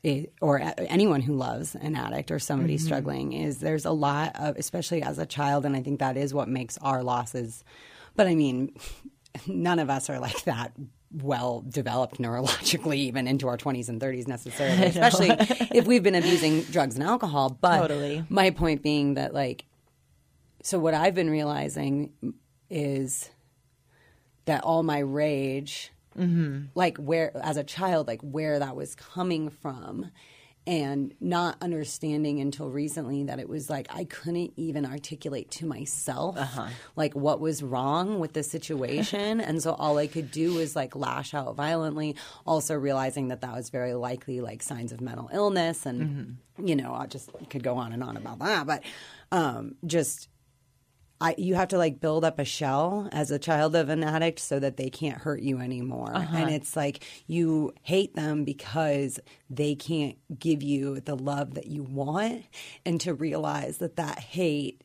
I- 0.05 0.27
Or 0.41 0.61
anyone 0.77 1.21
who 1.21 1.33
loves 1.33 1.75
an 1.75 1.95
addict 1.95 2.31
or 2.31 2.39
somebody 2.39 2.75
mm-hmm. 2.75 2.85
struggling 2.85 3.33
is 3.33 3.59
there's 3.59 3.85
a 3.85 3.91
lot 3.91 4.35
of, 4.35 4.57
especially 4.57 5.01
as 5.01 5.17
a 5.17 5.25
child, 5.25 5.65
and 5.65 5.75
I 5.75 5.81
think 5.81 5.99
that 5.99 6.17
is 6.17 6.33
what 6.33 6.47
makes 6.47 6.77
our 6.79 7.03
losses. 7.03 7.63
But 8.15 8.27
I 8.27 8.35
mean, 8.35 8.75
none 9.47 9.79
of 9.79 9.89
us 9.89 10.09
are 10.09 10.19
like 10.19 10.43
that 10.43 10.73
well 11.11 11.63
developed 11.67 12.17
neurologically 12.17 12.97
even 12.97 13.27
into 13.27 13.47
our 13.47 13.57
20s 13.57 13.87
and 13.87 14.01
30s 14.01 14.27
necessarily 14.27 14.83
especially 14.87 15.29
if 15.71 15.87
we've 15.87 16.03
been 16.03 16.15
abusing 16.15 16.61
drugs 16.71 16.95
and 16.95 17.03
alcohol 17.03 17.49
but 17.61 17.79
Totally. 17.79 18.25
my 18.27 18.49
point 18.49 18.83
being 18.83 19.13
that 19.13 19.33
like 19.33 19.63
so 20.63 20.77
what 20.79 20.93
i've 20.93 21.15
been 21.15 21.29
realizing 21.29 22.11
is 22.69 23.29
that 24.45 24.63
all 24.63 24.83
my 24.83 24.99
rage 24.99 25.91
Mm-hmm. 26.17 26.65
like 26.75 26.97
where 26.97 27.31
as 27.43 27.57
a 27.57 27.63
child 27.63 28.07
like 28.07 28.21
where 28.21 28.59
that 28.59 28.75
was 28.75 28.95
coming 28.95 29.49
from 29.49 30.11
and 30.67 31.13
not 31.21 31.55
understanding 31.61 32.41
until 32.41 32.69
recently 32.69 33.23
that 33.23 33.39
it 33.39 33.47
was 33.47 33.69
like 33.69 33.87
I 33.89 34.03
couldn't 34.03 34.51
even 34.57 34.85
articulate 34.85 35.49
to 35.51 35.65
myself 35.65 36.37
uh-huh. 36.37 36.67
like 36.97 37.15
what 37.15 37.39
was 37.39 37.63
wrong 37.63 38.19
with 38.19 38.33
the 38.33 38.43
situation. 38.43 39.41
And 39.47 39.63
so 39.63 39.71
all 39.71 39.97
I 39.97 40.07
could 40.07 40.29
do 40.29 40.55
was 40.55 40.75
like 40.75 40.93
lash 40.93 41.33
out 41.33 41.55
violently 41.55 42.17
also 42.45 42.75
realizing 42.75 43.29
that 43.29 43.39
that 43.41 43.55
was 43.55 43.69
very 43.69 43.93
likely 43.93 44.41
like 44.41 44.61
signs 44.61 44.91
of 44.91 44.99
mental 44.99 45.29
illness 45.31 45.85
and 45.85 46.01
mm-hmm. 46.01 46.67
you 46.67 46.75
know 46.75 46.93
I 46.93 47.05
just 47.05 47.29
could 47.49 47.63
go 47.63 47.75
on 47.75 47.93
and 47.93 48.03
on 48.03 48.17
about 48.17 48.39
that. 48.39 48.67
But 48.67 48.83
um 49.31 49.75
just 49.85 50.27
I, 51.19 51.35
you 51.37 51.55
have 51.55 51.69
to 51.69 51.77
like 51.77 51.99
build 51.99 52.23
up 52.23 52.37
a 52.37 52.45
shell 52.45 53.09
as 53.11 53.31
a 53.31 53.39
child 53.39 53.75
of 53.75 53.89
an 53.89 54.03
addict 54.03 54.39
so 54.39 54.59
that 54.59 54.77
they 54.77 54.89
can't 54.89 55.17
hurt 55.17 55.41
you 55.41 55.59
anymore. 55.59 56.15
Uh-huh. 56.15 56.37
And 56.37 56.49
it's 56.51 56.75
like 56.75 57.03
you 57.25 57.73
hate 57.81 58.15
them 58.15 58.43
because 58.43 59.19
they 59.49 59.73
can't 59.73 60.17
give 60.37 60.61
you 60.61 60.99
the 60.99 61.15
love 61.15 61.55
that 61.55 61.67
you 61.67 61.83
want. 61.83 62.43
And 62.85 63.01
to 63.01 63.13
realize 63.13 63.79
that 63.79 63.95
that 63.95 64.19
hate 64.19 64.83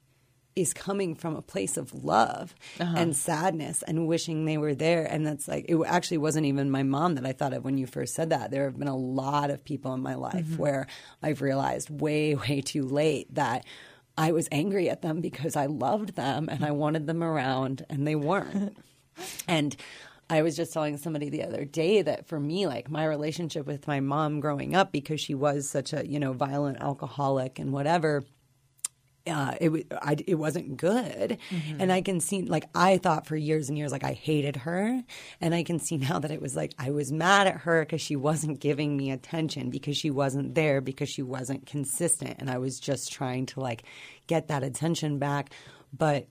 is 0.55 0.75
coming 0.75 1.15
from 1.15 1.35
a 1.35 1.43
place 1.43 1.77
of 1.77 2.05
love 2.05 2.55
uh-huh. 2.79 2.95
and 2.97 3.17
sadness 3.17 3.83
and 3.83 4.07
wishing 4.07 4.45
they 4.45 4.59
were 4.59 4.75
there. 4.75 5.05
And 5.05 5.27
that's 5.27 5.49
like, 5.49 5.67
it 5.69 5.79
actually 5.87 6.19
wasn't 6.19 6.47
even 6.47 6.71
my 6.71 6.83
mom 6.83 7.15
that 7.15 7.27
I 7.27 7.33
thought 7.33 7.55
of 7.55 7.65
when 7.65 7.79
you 7.79 7.87
first 7.87 8.15
said 8.15 8.31
that. 8.31 8.51
There 8.51 8.65
have 8.65 8.79
been 8.79 8.89
a 8.89 8.97
lot 8.97 9.51
of 9.51 9.65
people 9.65 9.95
in 9.95 10.03
my 10.03 10.15
life 10.15 10.47
mm-hmm. 10.47 10.57
where 10.57 10.87
I've 11.23 11.43
realized 11.43 11.91
way, 11.91 12.35
way 12.49 12.61
too 12.61 12.85
late 12.85 13.35
that 13.35 13.65
I 14.17 14.33
was 14.33 14.49
angry 14.53 14.91
at 14.91 15.03
them 15.03 15.21
because 15.21 15.57
I 15.57 15.67
loved 15.67 16.17
them 16.17 16.49
and 16.49 16.65
I 16.65 16.71
wanted 16.71 17.07
them 17.07 17.23
around 17.23 17.85
and 17.89 18.07
they 18.07 18.15
weren't. 18.15 18.77
and 19.49 19.77
I 20.29 20.43
was 20.43 20.57
just 20.57 20.73
telling 20.73 20.97
somebody 20.97 21.29
the 21.29 21.45
other 21.45 21.65
day 21.65 22.03
that 22.03 22.27
for 22.27 22.41
me, 22.41 22.67
like 22.67 22.91
my 22.91 23.05
relationship 23.05 23.67
with 23.67 23.87
my 23.87 24.01
mom 24.01 24.41
growing 24.41 24.75
up, 24.75 24.93
because 24.93 25.21
she 25.21 25.35
was 25.35 25.69
such 25.69 25.93
a, 25.93 26.07
you 26.07 26.19
know, 26.19 26.33
violent 26.33 26.81
alcoholic 26.81 27.59
and 27.59 27.73
whatever, 27.73 28.25
uh, 29.27 29.55
it 29.61 29.69
was. 29.71 29.83
I 30.01 30.17
it 30.27 30.35
wasn't 30.35 30.77
good, 30.77 31.39
and 31.79 31.93
I 31.93 32.03
can 32.03 32.21
see 32.21 32.43
like 32.43 32.65
I 32.75 32.99
thought 32.99 33.27
for 33.27 33.37
years 33.37 33.69
and 33.69 33.79
years 33.79 33.93
like 33.93 34.05
I 34.05 34.13
hated 34.13 34.57
her, 34.57 35.03
and 35.41 35.55
I 35.55 35.63
can 35.63 35.79
see 35.79 35.97
now 35.97 36.19
that 36.19 36.31
it 36.31 36.43
was 36.43 36.57
like 36.57 36.73
I 36.79 36.91
was 36.91 37.13
mad 37.13 37.47
at 37.47 37.59
her 37.59 37.83
because 37.83 38.01
she 38.01 38.17
wasn't 38.17 38.61
giving 38.61 38.97
me 38.97 39.11
attention 39.11 39.71
because 39.71 39.97
she 39.97 40.11
wasn't 40.11 40.55
there 40.55 40.81
because 40.81 41.09
she 41.09 41.23
wasn't 41.23 41.67
consistent, 41.67 42.37
and 42.39 42.51
I 42.51 42.59
was 42.59 42.81
just 42.81 43.13
trying 43.13 43.47
to 43.47 43.61
like 43.61 43.85
get 44.27 44.49
that 44.49 44.63
attention 44.63 45.19
back, 45.19 45.53
but 45.97 46.27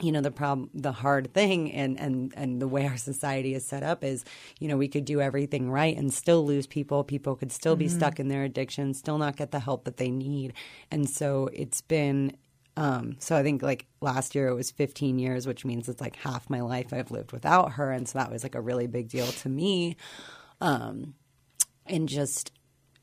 you 0.00 0.12
know 0.12 0.20
the 0.20 0.30
problem 0.30 0.68
the 0.74 0.92
hard 0.92 1.32
thing 1.32 1.72
and 1.72 1.98
and 1.98 2.34
and 2.36 2.60
the 2.60 2.68
way 2.68 2.86
our 2.86 2.98
society 2.98 3.54
is 3.54 3.64
set 3.64 3.82
up 3.82 4.04
is 4.04 4.24
you 4.60 4.68
know 4.68 4.76
we 4.76 4.88
could 4.88 5.04
do 5.04 5.20
everything 5.20 5.70
right 5.70 5.96
and 5.96 6.12
still 6.12 6.44
lose 6.44 6.66
people. 6.66 7.04
People 7.04 7.34
could 7.34 7.52
still 7.52 7.76
be 7.76 7.88
stuck 7.88 8.20
in 8.20 8.28
their 8.28 8.44
addiction 8.44 8.92
still 8.94 9.18
not 9.18 9.36
get 9.36 9.50
the 9.50 9.60
help 9.60 9.84
that 9.84 9.96
they 9.96 10.10
need. 10.10 10.52
And 10.90 11.08
so 11.08 11.48
it's 11.52 11.80
been 11.80 12.36
um, 12.78 13.16
so 13.18 13.34
I 13.36 13.42
think 13.42 13.62
like 13.62 13.86
last 14.02 14.34
year 14.34 14.48
it 14.48 14.54
was 14.54 14.70
15 14.70 15.18
years, 15.18 15.46
which 15.46 15.64
means 15.64 15.88
it's 15.88 16.00
like 16.00 16.16
half 16.16 16.50
my 16.50 16.60
life 16.60 16.92
I've 16.92 17.10
lived 17.10 17.32
without 17.32 17.72
her, 17.72 17.90
and 17.90 18.06
so 18.06 18.18
that 18.18 18.30
was 18.30 18.42
like 18.42 18.54
a 18.54 18.60
really 18.60 18.86
big 18.86 19.08
deal 19.08 19.26
to 19.28 19.48
me. 19.48 19.96
Um, 20.60 21.14
and 21.86 22.08
just 22.08 22.52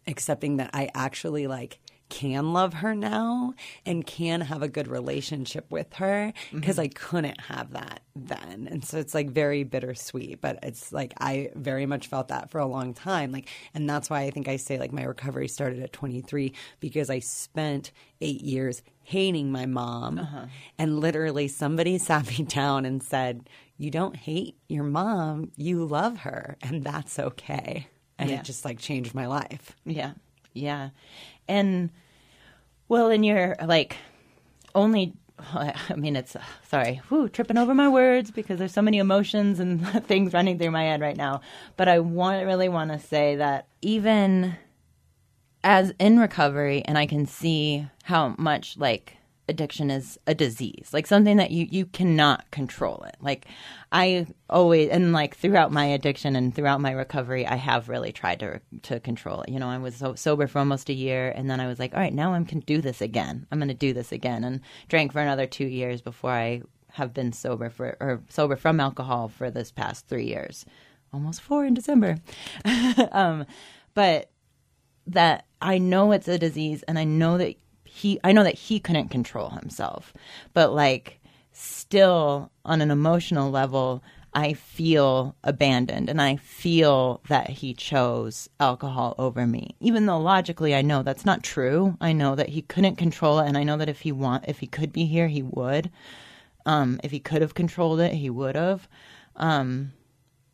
accepting 0.06 0.58
that 0.58 0.69
I 0.73 0.89
actually 0.93 1.47
like 1.47 1.79
can 2.10 2.54
love 2.54 2.76
her 2.76 2.94
now 2.94 3.54
and 3.86 4.06
can 4.06 4.42
have 4.42 4.62
a 4.62 4.68
good 4.68 4.88
relationship 4.88 5.66
with 5.72 5.92
her 5.94 6.32
because 6.54 6.78
I 6.78 6.88
couldn't 6.88 7.39
have 7.42 7.72
that 7.72 8.02
then. 8.16 8.68
And 8.70 8.86
so 8.86 9.00
it's 9.00 9.16
like 9.16 9.32
very 9.32 9.63
bittersweet, 9.63 10.39
but 10.39 10.60
it's 10.62 10.92
like 10.92 11.13
I 11.20 11.50
very 11.56 11.86
much 11.86 12.08
felt 12.08 12.28
that 12.28 12.52
for 12.52 12.60
a 12.60 12.68
long 12.68 12.94
time. 12.94 13.32
Like, 13.32 13.50
and 13.74 13.89
that's 13.89 14.10
why 14.10 14.22
I 14.22 14.30
think 14.30 14.48
I 14.48 14.58
say 14.58 14.78
like 14.78 14.94
my 14.94 15.04
recovery 15.04 15.48
started 15.48 15.82
at 15.82 15.92
23 15.94 16.54
because 16.80 17.10
I 17.10 17.20
spent 17.20 17.92
eight 18.22 18.42
years 18.42 18.84
hating 19.04 19.52
my 19.52 19.66
mom. 19.66 20.20
Uh-huh. 20.20 20.46
And 20.78 21.00
literally 21.00 21.48
somebody 21.48 21.98
sat 21.98 22.28
me 22.38 22.46
down 22.46 22.86
and 22.86 23.02
said, 23.02 23.50
You 23.78 23.89
don't 23.89 24.16
hate 24.16 24.56
your 24.70 24.84
mom, 24.84 25.52
you 25.58 25.84
love 25.84 26.20
her, 26.20 26.58
and 26.62 26.84
that's 26.84 27.18
okay. 27.18 27.88
And 28.20 28.30
Yeah. 28.30 28.38
it 28.39 28.44
just 28.44 28.63
like 28.66 28.78
changed 28.78 29.16
my 29.16 29.26
life. 29.26 29.76
Yeah. 29.84 30.12
Yeah. 30.54 30.89
And 31.48 31.89
well, 32.88 33.10
in 33.10 33.24
your 33.24 33.56
like 33.66 33.98
only 34.76 35.13
I 35.39 35.96
mean 35.96 36.16
it's 36.16 36.36
sorry, 36.68 37.02
whew, 37.10 37.30
tripping 37.30 37.58
over 37.58 37.74
my 37.74 37.89
words 37.89 38.32
because 38.32 38.60
there's 38.60 38.74
so 38.74 38.82
many 38.82 39.00
emotions 39.00 39.60
and 39.60 39.88
things 40.06 40.34
running 40.34 40.58
through 40.58 40.72
my 40.72 40.84
head 40.84 41.02
right 41.02 41.18
now. 41.18 41.42
But 41.78 41.88
I 41.88 42.00
want 42.00 42.46
really 42.46 42.70
want 42.70 42.92
to 42.92 43.00
say 43.00 43.36
that 43.38 43.68
even 43.82 44.56
as 45.63 45.94
in 46.00 46.20
recovery 46.20 46.84
and 46.86 46.98
I 46.98 47.06
can 47.06 47.26
see 47.26 47.88
how 48.04 48.36
much 48.38 48.78
like 48.78 49.18
addiction 49.49 49.91
is 49.91 50.17
a 50.25 50.34
disease, 50.34 50.89
like 50.93 51.08
something 51.08 51.38
that 51.38 51.51
you 51.51 51.67
you 51.69 51.86
cannot 51.86 52.49
control 52.51 53.03
it. 53.03 53.17
Like 53.19 53.45
I 53.91 54.27
always 54.49 54.89
and 54.89 55.12
like 55.12 55.36
throughout 55.36 55.71
my 55.71 55.86
addiction 55.86 56.36
and 56.36 56.53
throughout 56.53 56.82
my 56.82 56.91
recovery, 56.91 57.45
I 57.45 57.56
have 57.56 57.89
really 57.89 58.12
tried 58.12 58.39
to 58.39 58.62
to 58.84 58.99
control 58.99 59.41
it. 59.41 59.49
You 59.49 59.60
know, 59.60 59.69
I 59.69 59.77
was 59.77 59.95
so 59.95 60.15
sober 60.15 60.47
for 60.47 60.60
almost 60.60 60.89
a 60.89 60.93
year, 60.93 61.29
and 61.29 61.49
then 61.49 61.60
I 61.60 61.67
was 61.67 61.79
like, 61.79 61.93
all 61.93 61.99
right, 61.99 62.13
now 62.13 62.34
I 62.34 62.43
can 62.43 62.62
do 62.62 62.82
this 62.82 63.01
again. 63.01 63.45
I'm 63.51 63.60
going 63.60 63.67
to 63.67 63.73
do 63.73 63.93
this 63.93 64.12
again, 64.12 64.43
and 64.43 64.62
drank 64.88 65.12
for 65.12 65.19
another 65.19 65.45
two 65.45 65.67
years 65.67 66.01
before 66.01 66.32
I 66.32 66.62
have 66.93 67.13
been 67.13 67.34
sober 67.34 67.69
for 67.69 67.97
or 67.99 68.21
sober 68.29 68.56
from 68.56 68.79
alcohol 68.79 69.27
for 69.27 69.51
this 69.51 69.71
past 69.71 70.08
three 70.08 70.27
years, 70.27 70.65
almost 71.12 71.41
four 71.41 71.65
in 71.65 71.73
December. 71.73 72.17
um, 73.12 73.45
but 73.93 74.29
that 75.08 75.45
I 75.62 75.77
know 75.79 76.12
it's 76.12 76.27
a 76.27 76.39
disease 76.39 76.84
and 76.84 76.97
I 76.97 77.03
know 77.03 77.38
that 77.38 77.56
he 77.93 78.19
I 78.23 78.32
know 78.32 78.43
that 78.43 78.56
he 78.56 78.79
couldn't 78.79 79.10
control 79.10 79.51
himself. 79.51 80.13
But 80.53 80.73
like 80.73 81.19
still 81.51 82.51
on 82.65 82.82
an 82.82 82.89
emotional 82.89 83.51
level 83.51 84.03
I 84.34 84.53
feel 84.53 85.36
abandoned 85.43 86.10
and 86.10 86.19
I 86.19 86.38
feel 86.38 87.21
that 87.29 87.51
he 87.51 87.75
chose 87.75 88.49
alcohol 88.60 89.13
over 89.19 89.45
me. 89.45 89.75
Even 89.79 90.08
though 90.08 90.17
logically 90.17 90.73
I 90.73 90.82
know 90.82 91.03
that's 91.03 91.23
not 91.23 91.43
true. 91.43 91.95
I 92.01 92.13
know 92.13 92.34
that 92.34 92.49
he 92.49 92.63
couldn't 92.63 92.95
control 92.95 93.39
it 93.39 93.47
and 93.47 93.56
I 93.58 93.63
know 93.63 93.77
that 93.77 93.89
if 93.89 94.01
he 94.01 94.12
want 94.12 94.45
if 94.47 94.58
he 94.60 94.65
could 94.65 94.91
be 94.91 95.06
here 95.06 95.27
he 95.27 95.43
would. 95.43 95.91
Um 96.65 96.99
if 97.03 97.12
he 97.12 97.19
could 97.19 97.43
have 97.43 97.53
controlled 97.53 97.99
it, 97.99 98.13
he 98.13 98.32
would 98.32 98.56
have. 98.56 98.88
Um 99.36 99.93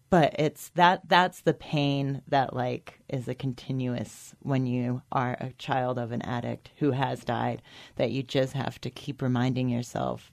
but 0.10 0.36
it's 0.39 0.69
that 0.69 1.08
that's 1.08 1.41
the 1.41 1.54
pain 1.54 2.22
that 2.28 2.56
like 2.56 3.00
is 3.10 3.28
a 3.28 3.36
continuous 3.36 4.34
when 4.41 4.65
you 4.65 5.02
are 5.12 5.38
a 5.39 5.52
child 5.58 5.98
of 6.00 6.12
an 6.12 6.22
addict 6.24 6.69
who 6.78 6.91
has 6.91 7.24
died 7.24 7.62
that 7.95 8.12
you 8.12 8.24
just 8.24 8.54
have 8.54 8.80
to 8.82 8.89
keep 8.89 9.22
reminding 9.22 9.69
yourself 9.69 10.32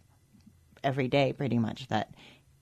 every 0.83 1.09
day 1.09 1.33
pretty 1.33 1.59
much 1.59 1.89
that 1.89 2.11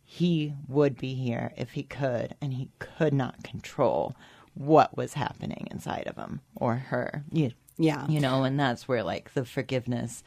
he 0.02 0.54
would 0.68 0.96
be 0.96 1.14
here 1.14 1.52
if 1.56 1.72
he 1.72 1.82
could 1.82 2.34
and 2.40 2.54
he 2.54 2.68
could 2.78 3.12
not 3.14 3.42
control 3.42 4.14
what 4.54 4.96
was 4.96 5.14
happening 5.14 5.66
inside 5.70 6.06
of 6.06 6.16
him 6.16 6.40
or 6.56 6.76
her 6.76 7.24
you, 7.32 7.50
Yeah. 7.76 8.06
you 8.08 8.20
know 8.20 8.44
and 8.44 8.58
that's 8.58 8.86
where 8.86 9.02
like 9.02 9.34
the 9.34 9.44
forgiveness 9.44 10.22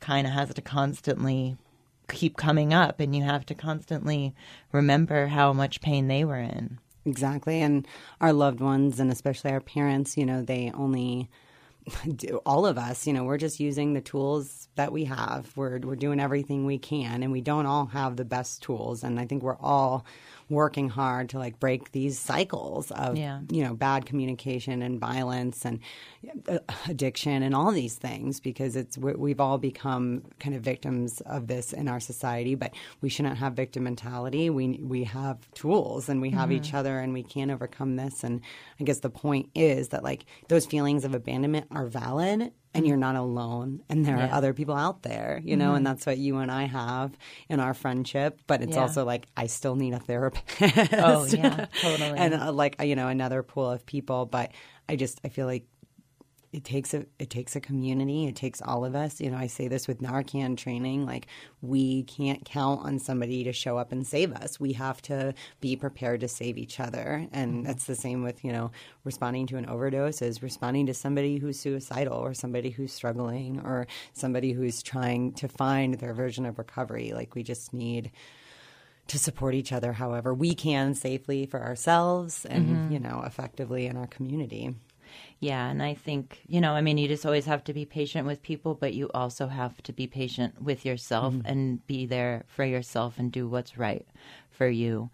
kind 0.00 0.26
of 0.26 0.32
has 0.32 0.52
to 0.54 0.62
constantly 0.62 1.56
keep 2.10 2.36
coming 2.36 2.74
up 2.74 3.00
and 3.00 3.14
you 3.14 3.22
have 3.22 3.46
to 3.46 3.54
constantly 3.54 4.34
remember 4.72 5.26
how 5.26 5.52
much 5.52 5.80
pain 5.80 6.08
they 6.08 6.24
were 6.24 6.40
in 6.40 6.78
Exactly. 7.06 7.60
And 7.60 7.86
our 8.20 8.32
loved 8.32 8.60
ones, 8.60 9.00
and 9.00 9.10
especially 9.10 9.52
our 9.52 9.60
parents, 9.60 10.16
you 10.16 10.26
know, 10.26 10.42
they 10.42 10.70
only 10.74 11.30
do 12.16 12.40
all 12.44 12.66
of 12.66 12.78
us, 12.78 13.06
you 13.06 13.12
know, 13.12 13.24
we're 13.24 13.38
just 13.38 13.60
using 13.60 13.94
the 13.94 14.00
tools 14.00 14.68
that 14.74 14.92
we 14.92 15.04
have. 15.04 15.50
We're 15.56 15.78
we're 15.78 15.96
doing 15.96 16.20
everything 16.20 16.66
we 16.66 16.78
can 16.78 17.22
and 17.22 17.32
we 17.32 17.40
don't 17.40 17.66
all 17.66 17.86
have 17.86 18.16
the 18.16 18.24
best 18.24 18.62
tools 18.62 19.02
and 19.02 19.18
I 19.18 19.26
think 19.26 19.42
we're 19.42 19.58
all 19.58 20.04
working 20.50 20.88
hard 20.88 21.28
to 21.30 21.38
like 21.38 21.58
break 21.60 21.92
these 21.92 22.18
cycles 22.18 22.90
of 22.90 23.16
Yeah. 23.16 23.40
you 23.50 23.62
know 23.64 23.74
bad 23.74 24.04
communication 24.04 24.82
and 24.82 24.98
violence 25.00 25.64
and 25.64 25.78
uh, 26.48 26.58
addiction 26.88 27.42
and 27.42 27.54
all 27.54 27.70
these 27.70 27.94
things 27.94 28.40
because 28.40 28.76
it's 28.76 28.98
we- 28.98 29.14
we've 29.14 29.40
all 29.40 29.56
become 29.58 30.22
kind 30.40 30.54
of 30.56 30.62
victims 30.62 31.20
of 31.22 31.46
this 31.46 31.72
in 31.72 31.88
our 31.88 32.00
society 32.00 32.54
but 32.54 32.72
we 33.00 33.08
shouldn't 33.08 33.38
have 33.38 33.54
victim 33.54 33.84
mentality. 33.84 34.50
We 34.50 34.80
we 34.82 35.04
have 35.04 35.38
tools 35.54 36.08
and 36.08 36.20
we 36.20 36.30
have 36.30 36.50
each 36.52 36.74
other 36.74 36.98
and 36.98 37.12
we 37.12 37.22
can 37.22 37.50
overcome 37.50 37.96
this. 37.96 38.24
And 38.24 38.40
i 38.80 38.84
guess 38.84 39.00
the 39.00 39.10
point 39.10 39.48
is 39.54 39.88
that 39.90 40.02
like 40.02 40.24
those 40.48 40.66
feelings 40.66 41.04
of 41.04 41.14
abandonment 41.14 41.66
are 41.70 41.86
valid 41.86 42.52
and 42.74 42.86
you're 42.86 42.96
not 42.96 43.16
alone 43.16 43.82
and 43.88 44.04
there 44.06 44.16
Yeah. 44.16 44.28
are 44.28 44.32
other 44.32 44.52
people 44.54 44.74
out 44.76 45.02
there 45.02 45.40
you 45.44 45.56
know 45.56 45.74
and 45.74 45.84
that's 45.86 46.06
what 46.06 46.18
you 46.18 46.36
and 46.38 46.50
i 46.52 46.64
have 46.64 47.16
in 47.48 47.58
our 47.60 47.74
friendship 47.74 48.40
but 48.46 48.62
it's 48.62 48.76
Yeah. 48.76 48.82
also 48.82 49.04
like 49.04 49.26
i 49.36 49.46
still 49.46 49.74
need 49.76 49.92
a 49.94 49.98
therapist 49.98 50.44
Oh, 50.94 51.24
yeah, 51.26 51.66
totally. 51.80 52.16
and 52.22 52.34
uh, 52.34 52.52
like 52.52 52.80
you 52.82 52.94
know 52.96 53.08
another 53.08 53.42
pool 53.42 53.68
of 53.70 53.84
people 53.86 54.24
but 54.26 54.52
i 54.88 54.94
just 54.96 55.20
i 55.24 55.28
feel 55.28 55.46
like 55.46 55.64
it 56.52 56.64
takes 56.64 56.94
a 56.94 57.06
it 57.18 57.30
takes 57.30 57.54
a 57.54 57.60
community. 57.60 58.26
It 58.26 58.34
takes 58.34 58.60
all 58.60 58.84
of 58.84 58.96
us. 58.96 59.20
You 59.20 59.30
know 59.30 59.36
i 59.36 59.46
say 59.46 59.68
this 59.68 59.86
with 59.86 60.00
narcan 60.00 60.56
training 60.56 61.06
like 61.06 61.26
we 61.62 62.02
can't 62.04 62.44
count 62.44 62.84
on 62.84 62.98
somebody 62.98 63.44
to 63.44 63.52
show 63.52 63.78
up 63.78 63.92
and 63.92 64.04
save 64.06 64.32
us. 64.32 64.58
We 64.58 64.72
have 64.72 65.00
to 65.02 65.34
be 65.60 65.76
prepared 65.76 66.20
to 66.20 66.28
save 66.28 66.58
each 66.58 66.80
other. 66.80 67.28
And 67.32 67.52
mm-hmm. 67.52 67.66
that's 67.66 67.84
the 67.84 67.94
same 67.94 68.24
with 68.24 68.44
you 68.44 68.52
know 68.52 68.72
responding 69.04 69.46
to 69.48 69.56
an 69.58 69.66
overdose 69.66 70.22
is 70.22 70.42
responding 70.42 70.86
to 70.86 70.94
somebody 70.94 71.38
who's 71.38 71.60
suicidal 71.60 72.14
or 72.14 72.34
somebody 72.34 72.70
who's 72.70 72.92
struggling 72.92 73.60
or 73.60 73.86
somebody 74.12 74.52
who's 74.52 74.82
trying 74.82 75.32
to 75.34 75.48
find 75.48 75.94
their 75.94 76.14
version 76.14 76.46
of 76.46 76.58
recovery. 76.58 77.12
Like 77.12 77.34
we 77.36 77.44
just 77.44 77.72
need 77.72 78.10
to 79.06 79.18
support 79.18 79.54
each 79.54 79.72
other 79.72 79.92
however 79.92 80.32
we 80.32 80.54
can 80.54 80.94
safely 80.94 81.44
for 81.44 81.60
ourselves 81.60 82.44
and 82.44 82.68
mm-hmm. 82.68 82.92
you 82.92 83.00
know 83.00 83.24
effectively 83.26 83.86
in 83.86 83.96
our 83.96 84.06
community 84.06 84.72
Yeah, 85.38 85.68
and 85.70 85.82
I 85.82 85.94
think, 85.94 86.40
you 86.46 86.60
know, 86.60 86.72
I 86.72 86.80
mean, 86.82 86.98
you 86.98 87.08
just 87.08 87.24
always 87.24 87.46
have 87.46 87.64
to 87.64 87.72
be 87.72 87.84
patient 87.86 88.26
with 88.26 88.42
people, 88.42 88.74
but 88.74 88.92
you 88.94 89.10
also 89.14 89.46
have 89.46 89.82
to 89.84 89.92
be 89.92 90.06
patient 90.06 90.60
with 90.62 90.84
yourself 90.84 91.34
and 91.44 91.84
be 91.86 92.04
there 92.06 92.44
for 92.46 92.64
yourself 92.64 93.18
and 93.18 93.32
do 93.32 93.48
what's 93.48 93.78
right 93.78 94.06
for 94.50 94.68
you. 94.68 95.08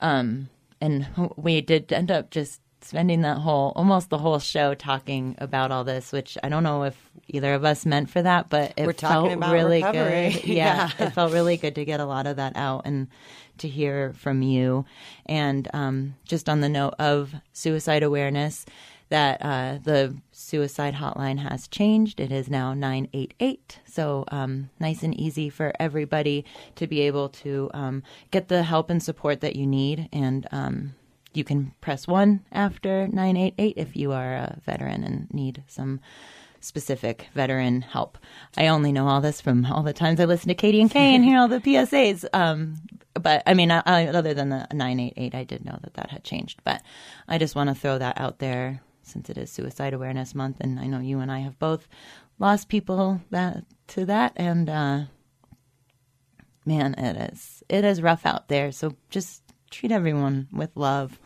Um, 0.00 0.48
and 0.80 1.06
we 1.36 1.60
did 1.60 1.92
end 1.92 2.10
up 2.10 2.30
just 2.30 2.60
spending 2.80 3.22
that 3.22 3.38
whole, 3.38 3.72
almost 3.74 4.08
the 4.08 4.18
whole 4.18 4.38
show 4.38 4.72
talking 4.72 5.34
about 5.38 5.70
all 5.72 5.82
this, 5.84 6.12
which 6.12 6.38
I 6.42 6.48
don't 6.48 6.62
know 6.62 6.84
if 6.84 6.96
either 7.26 7.52
of 7.52 7.64
us 7.64 7.84
meant 7.84 8.08
for 8.08 8.22
that, 8.22 8.48
but 8.48 8.72
it 8.76 8.86
We're 8.86 8.92
felt 8.92 9.36
really 9.36 9.82
recovery. 9.82 10.30
good. 10.32 10.44
Yeah, 10.46 10.88
Yeah. 10.98 11.06
it 11.06 11.10
felt 11.12 11.32
really 11.32 11.56
good 11.56 11.74
to 11.74 11.84
get 11.84 12.00
a 12.00 12.04
lot 12.06 12.26
of 12.26 12.36
that 12.36 12.56
out 12.56 12.82
and 12.84 13.08
to 13.58 13.68
hear 13.68 14.12
from 14.14 14.42
you. 14.42 14.84
And 15.26 15.68
um, 15.74 16.14
just 16.24 16.48
on 16.48 16.60
the 16.60 16.68
note 16.68 16.94
of 17.00 17.34
suicide 17.52 18.04
awareness, 18.04 18.64
that 19.08 19.40
uh, 19.40 19.78
the 19.82 20.16
suicide 20.32 20.94
hotline 20.94 21.38
has 21.38 21.68
changed. 21.68 22.20
It 22.20 22.32
is 22.32 22.48
now 22.48 22.74
988. 22.74 23.80
So, 23.86 24.24
um, 24.28 24.70
nice 24.78 25.02
and 25.02 25.18
easy 25.18 25.48
for 25.48 25.72
everybody 25.78 26.44
to 26.76 26.86
be 26.86 27.00
able 27.02 27.28
to 27.30 27.70
um, 27.74 28.02
get 28.30 28.48
the 28.48 28.62
help 28.62 28.90
and 28.90 29.02
support 29.02 29.40
that 29.40 29.56
you 29.56 29.66
need. 29.66 30.08
And 30.12 30.46
um, 30.52 30.94
you 31.32 31.44
can 31.44 31.72
press 31.80 32.06
one 32.06 32.44
after 32.52 33.06
988 33.08 33.74
if 33.76 33.96
you 33.96 34.12
are 34.12 34.34
a 34.34 34.58
veteran 34.64 35.04
and 35.04 35.32
need 35.32 35.62
some 35.66 36.00
specific 36.60 37.28
veteran 37.34 37.82
help. 37.82 38.18
I 38.56 38.66
only 38.66 38.92
know 38.92 39.06
all 39.06 39.20
this 39.20 39.40
from 39.40 39.64
all 39.66 39.82
the 39.82 39.92
times 39.92 40.20
I 40.20 40.24
listen 40.24 40.48
to 40.48 40.54
KDNK 40.54 40.96
and 40.96 41.24
hear 41.24 41.38
all 41.38 41.48
the 41.48 41.60
PSAs. 41.60 42.24
Um, 42.32 42.74
but 43.14 43.42
I 43.46 43.54
mean, 43.54 43.70
other 43.70 44.34
than 44.34 44.48
the 44.48 44.66
988, 44.72 45.34
I 45.34 45.44
did 45.44 45.64
know 45.64 45.78
that 45.82 45.94
that 45.94 46.10
had 46.10 46.24
changed. 46.24 46.60
But 46.64 46.82
I 47.28 47.38
just 47.38 47.54
want 47.54 47.68
to 47.68 47.74
throw 47.74 47.98
that 47.98 48.20
out 48.20 48.38
there 48.38 48.82
since 49.08 49.30
it 49.30 49.38
is 49.38 49.50
Suicide 49.50 49.94
Awareness 49.94 50.34
Month, 50.34 50.58
and 50.60 50.78
I 50.78 50.86
know 50.86 51.00
you 51.00 51.20
and 51.20 51.30
I 51.30 51.40
have 51.40 51.58
both 51.58 51.88
lost 52.38 52.68
people 52.68 53.20
that 53.30 53.64
to 53.88 54.04
that, 54.06 54.32
and 54.36 54.68
uh, 54.68 55.00
man, 56.64 56.94
it 56.94 57.32
is 57.32 57.62
it 57.68 57.84
is 57.84 58.02
rough 58.02 58.24
out 58.26 58.48
there. 58.48 58.72
So 58.72 58.94
just 59.10 59.42
treat 59.70 59.92
everyone 59.92 60.48
with 60.52 60.70
love 60.76 61.18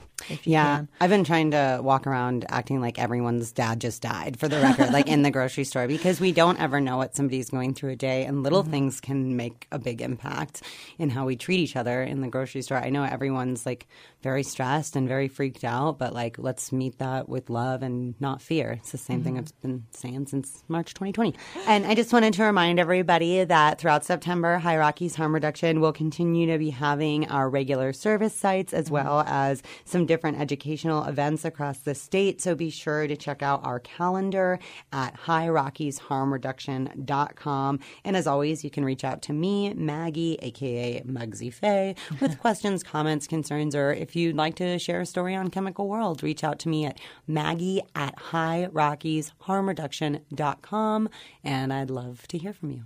yeah, 0.45 0.77
can. 0.77 0.89
I've 1.01 1.11
been 1.11 1.25
trying 1.25 1.53
to 1.53 1.81
walk 1.83 2.07
around 2.07 2.45
acting 2.49 2.81
like 2.81 2.99
everyone's 2.99 3.53
dad 3.53 3.81
just 3.81 4.03
died 4.03 4.39
for 4.39 4.49
the 4.49 4.61
record, 4.61 4.93
like 4.93 5.09
in 5.09 5.23
the 5.23 5.31
grocery 5.31 5.65
store, 5.65 5.87
because 5.87 6.21
we 6.21 6.33
don't 6.33 6.61
ever 6.61 6.81
know 6.81 6.97
what 6.97 7.17
somebody's 7.17 7.51
going 7.51 7.75
through 7.75 7.91
a 7.91 7.97
day, 7.97 8.25
and 8.25 8.43
little 8.43 8.63
mm-hmm. 8.63 8.73
things 8.73 9.01
can 9.01 9.37
make 9.37 9.67
a 9.71 9.79
big 9.79 10.01
impact 10.01 10.63
in 10.99 11.11
how 11.11 11.27
we 11.27 11.37
treat 11.37 11.61
each 11.61 11.77
other 11.77 12.03
in 12.03 12.21
the 12.21 12.29
grocery 12.29 12.63
store. 12.63 12.79
I 12.79 12.91
know 12.91 13.05
everyone's 13.05 13.67
like 13.67 13.87
very 14.23 14.43
stressed 14.43 14.97
and 14.97 15.09
very 15.09 15.29
freaked 15.29 15.65
out, 15.65 15.99
but 15.99 16.15
like 16.15 16.39
let's 16.39 16.73
meet 16.73 16.99
that 16.99 17.29
with 17.29 17.51
love 17.51 17.83
and 17.83 18.15
not 18.21 18.41
fear. 18.41 18.73
It's 18.73 18.93
the 18.93 18.99
same 18.99 19.19
mm-hmm. 19.19 19.25
thing 19.25 19.39
I've 19.39 19.61
been 19.63 19.85
saying 19.91 20.27
since 20.27 20.63
March 20.69 20.95
2020. 20.95 21.35
And 21.67 21.87
I 21.87 21.95
just 21.95 22.13
wanted 22.13 22.35
to 22.35 22.45
remind 22.45 22.79
everybody 22.79 23.45
that 23.45 23.79
throughout 23.79 24.05
September, 24.05 24.59
High 24.59 24.77
Rockies 24.77 25.15
Harm 25.15 25.35
Reduction 25.35 25.81
will 25.81 25.93
continue 25.93 26.47
to 26.53 26.59
be 26.59 26.71
having 26.71 27.29
our 27.29 27.49
regular 27.49 27.93
service 27.93 28.35
sites 28.35 28.73
as 28.73 28.87
mm-hmm. 28.87 28.95
well 28.95 29.25
as 29.27 29.63
some 29.85 30.07
different 30.13 30.39
educational 30.39 31.05
events 31.05 31.43
across 31.43 31.79
the 31.79 31.95
state. 31.95 32.43
So 32.43 32.55
be 32.55 32.69
sure 32.69 33.07
to 33.07 33.17
check 33.17 33.43
out 33.43 33.65
our 33.65 33.81
calendar 33.81 34.59
at 34.93 35.19
highrockiesharmreduction.com. 35.19 37.81
And 38.05 38.15
as 38.15 38.27
always, 38.27 38.63
you 38.63 38.69
can 38.69 38.85
reach 38.85 39.05
out 39.05 39.23
to 39.23 39.33
me, 39.33 39.73
Maggie, 39.73 40.39
aka 40.43 41.01
Mugsy 41.07 41.51
Faye, 41.51 41.95
with 42.21 42.39
questions, 42.41 42.83
comments, 42.83 43.27
concerns, 43.27 43.75
or 43.75 43.91
if 43.91 44.15
you'd 44.15 44.37
like 44.37 44.57
to 44.57 44.79
share 44.79 45.01
a 45.01 45.07
story 45.07 45.35
on 45.35 45.49
Chemical 45.49 45.89
World, 45.89 46.23
reach 46.23 46.45
out 46.45 46.59
to 46.59 46.69
me 46.69 46.85
at 46.85 47.01
Maggie 47.27 47.81
at 47.95 48.15
highrockiesharmreduction.com. 48.17 51.09
And 51.43 51.73
I'd 51.73 51.89
love 51.89 52.29
to 52.29 52.37
hear 52.37 52.53
from 52.53 52.71
you. 52.71 52.83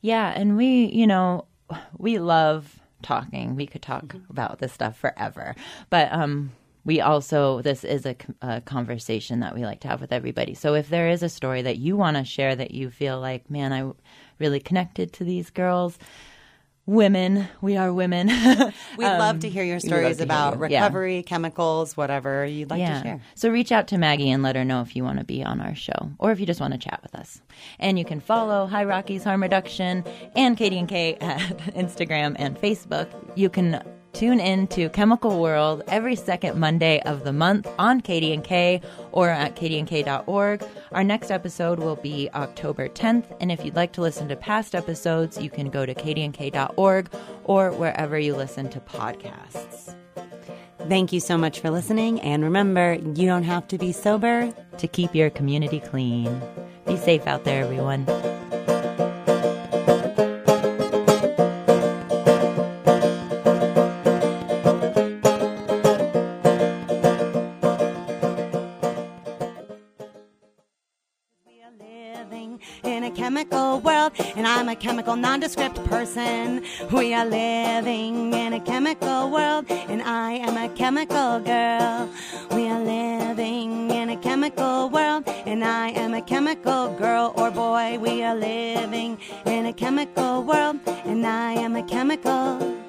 Yeah, 0.00 0.32
and 0.34 0.56
we, 0.56 0.86
you 0.86 1.06
know, 1.06 1.44
we 1.98 2.18
love 2.18 2.80
talking. 3.02 3.56
We 3.56 3.66
could 3.66 3.82
talk 3.82 4.14
about 4.30 4.58
this 4.58 4.72
stuff 4.72 4.96
forever. 4.96 5.54
But 5.90 6.10
um 6.12 6.52
we 6.84 7.00
also 7.00 7.62
this 7.62 7.84
is 7.84 8.06
a, 8.06 8.16
a, 8.40 8.60
conversation 8.60 9.40
that 9.40 9.54
we 9.54 9.64
like 9.64 9.80
to 9.80 9.88
have 9.88 10.00
with 10.00 10.12
everybody. 10.12 10.54
So 10.54 10.74
if 10.74 10.88
there 10.88 11.08
is 11.08 11.22
a 11.22 11.28
story 11.28 11.62
that 11.62 11.78
you 11.78 11.96
want 11.96 12.16
to 12.16 12.24
share 12.24 12.54
that 12.56 12.72
you 12.72 12.90
feel 12.90 13.20
like 13.20 13.50
man 13.50 13.72
i 13.72 13.90
really 14.38 14.60
connected 14.60 15.12
to 15.12 15.24
these 15.24 15.50
girls 15.50 15.98
women 16.84 17.46
we 17.60 17.76
are 17.76 17.92
women. 17.92 18.26
We'd 18.98 19.06
um, 19.06 19.18
love 19.18 19.40
to 19.40 19.48
hear 19.48 19.62
your 19.62 19.78
stories 19.78 20.20
about 20.20 20.58
recovery 20.58 21.16
yeah. 21.16 21.22
chemicals 21.22 21.96
whatever 21.96 22.44
you'd 22.44 22.70
like 22.70 22.80
yeah. 22.80 22.98
to 22.98 23.02
share. 23.02 23.20
So 23.36 23.50
reach 23.50 23.70
out 23.70 23.86
to 23.88 23.98
maggie 23.98 24.30
and 24.30 24.42
let 24.42 24.56
her 24.56 24.64
know 24.64 24.82
if 24.82 24.96
you 24.96 25.04
want 25.04 25.18
to 25.18 25.24
be 25.24 25.44
on 25.44 25.60
our 25.60 25.76
show 25.76 26.10
or 26.18 26.32
if 26.32 26.40
you 26.40 26.46
just 26.46 26.60
want 26.60 26.72
to 26.72 26.78
chat 26.78 27.00
with 27.02 27.14
us. 27.14 27.40
And 27.78 27.98
you 27.98 28.04
can 28.04 28.20
follow 28.20 28.66
high 28.66 28.84
rockies 28.84 29.22
harm 29.22 29.42
reduction 29.42 30.04
and 30.34 30.56
KDNK 30.56 31.18
at 31.22 31.58
instagram 31.74 32.34
and 32.38 32.58
facebook. 32.58 33.08
You 33.36 33.48
can 33.48 33.82
Tune 34.12 34.40
in 34.40 34.66
to 34.68 34.88
Chemical 34.90 35.40
World 35.40 35.82
every 35.88 36.16
second 36.16 36.58
Monday 36.58 37.00
of 37.00 37.24
the 37.24 37.32
month 37.32 37.66
on 37.78 38.02
KDNK 38.02 38.82
or 39.10 39.30
at 39.30 39.56
kdnk.org. 39.56 40.64
Our 40.92 41.02
next 41.02 41.30
episode 41.30 41.78
will 41.78 41.96
be 41.96 42.28
October 42.34 42.88
10th, 42.88 43.24
and 43.40 43.50
if 43.50 43.64
you'd 43.64 43.74
like 43.74 43.92
to 43.92 44.02
listen 44.02 44.28
to 44.28 44.36
past 44.36 44.74
episodes, 44.74 45.40
you 45.40 45.48
can 45.48 45.70
go 45.70 45.86
to 45.86 45.94
kdnk.org 45.94 47.10
or 47.44 47.72
wherever 47.72 48.18
you 48.18 48.36
listen 48.36 48.68
to 48.70 48.80
podcasts. 48.80 49.94
Thank 50.88 51.12
you 51.12 51.20
so 51.20 51.38
much 51.38 51.60
for 51.60 51.70
listening, 51.70 52.20
and 52.20 52.42
remember, 52.44 52.94
you 52.94 53.26
don't 53.26 53.44
have 53.44 53.66
to 53.68 53.78
be 53.78 53.92
sober 53.92 54.52
to 54.76 54.88
keep 54.88 55.14
your 55.14 55.30
community 55.30 55.80
clean. 55.80 56.42
Be 56.86 56.96
safe 56.96 57.26
out 57.26 57.44
there, 57.44 57.64
everyone. 57.64 58.04
A 74.72 74.76
chemical, 74.76 75.16
nondescript 75.16 75.84
person. 75.84 76.62
We 76.90 77.12
are 77.12 77.26
living 77.26 78.32
in 78.32 78.54
a 78.54 78.60
chemical 78.60 79.30
world, 79.30 79.66
and 79.68 80.00
I 80.00 80.32
am 80.32 80.56
a 80.56 80.74
chemical 80.74 81.40
girl. 81.40 82.08
We 82.52 82.70
are 82.70 82.80
living 82.80 83.90
in 83.90 84.08
a 84.08 84.16
chemical 84.16 84.88
world, 84.88 85.24
and 85.26 85.62
I 85.62 85.90
am 85.90 86.14
a 86.14 86.22
chemical 86.22 86.94
girl 86.94 87.34
or 87.36 87.50
boy. 87.50 87.98
We 87.98 88.24
are 88.24 88.34
living 88.34 89.18
in 89.44 89.66
a 89.66 89.74
chemical 89.74 90.42
world, 90.42 90.80
and 90.86 91.26
I 91.26 91.52
am 91.52 91.76
a 91.76 91.82
chemical 91.82 92.81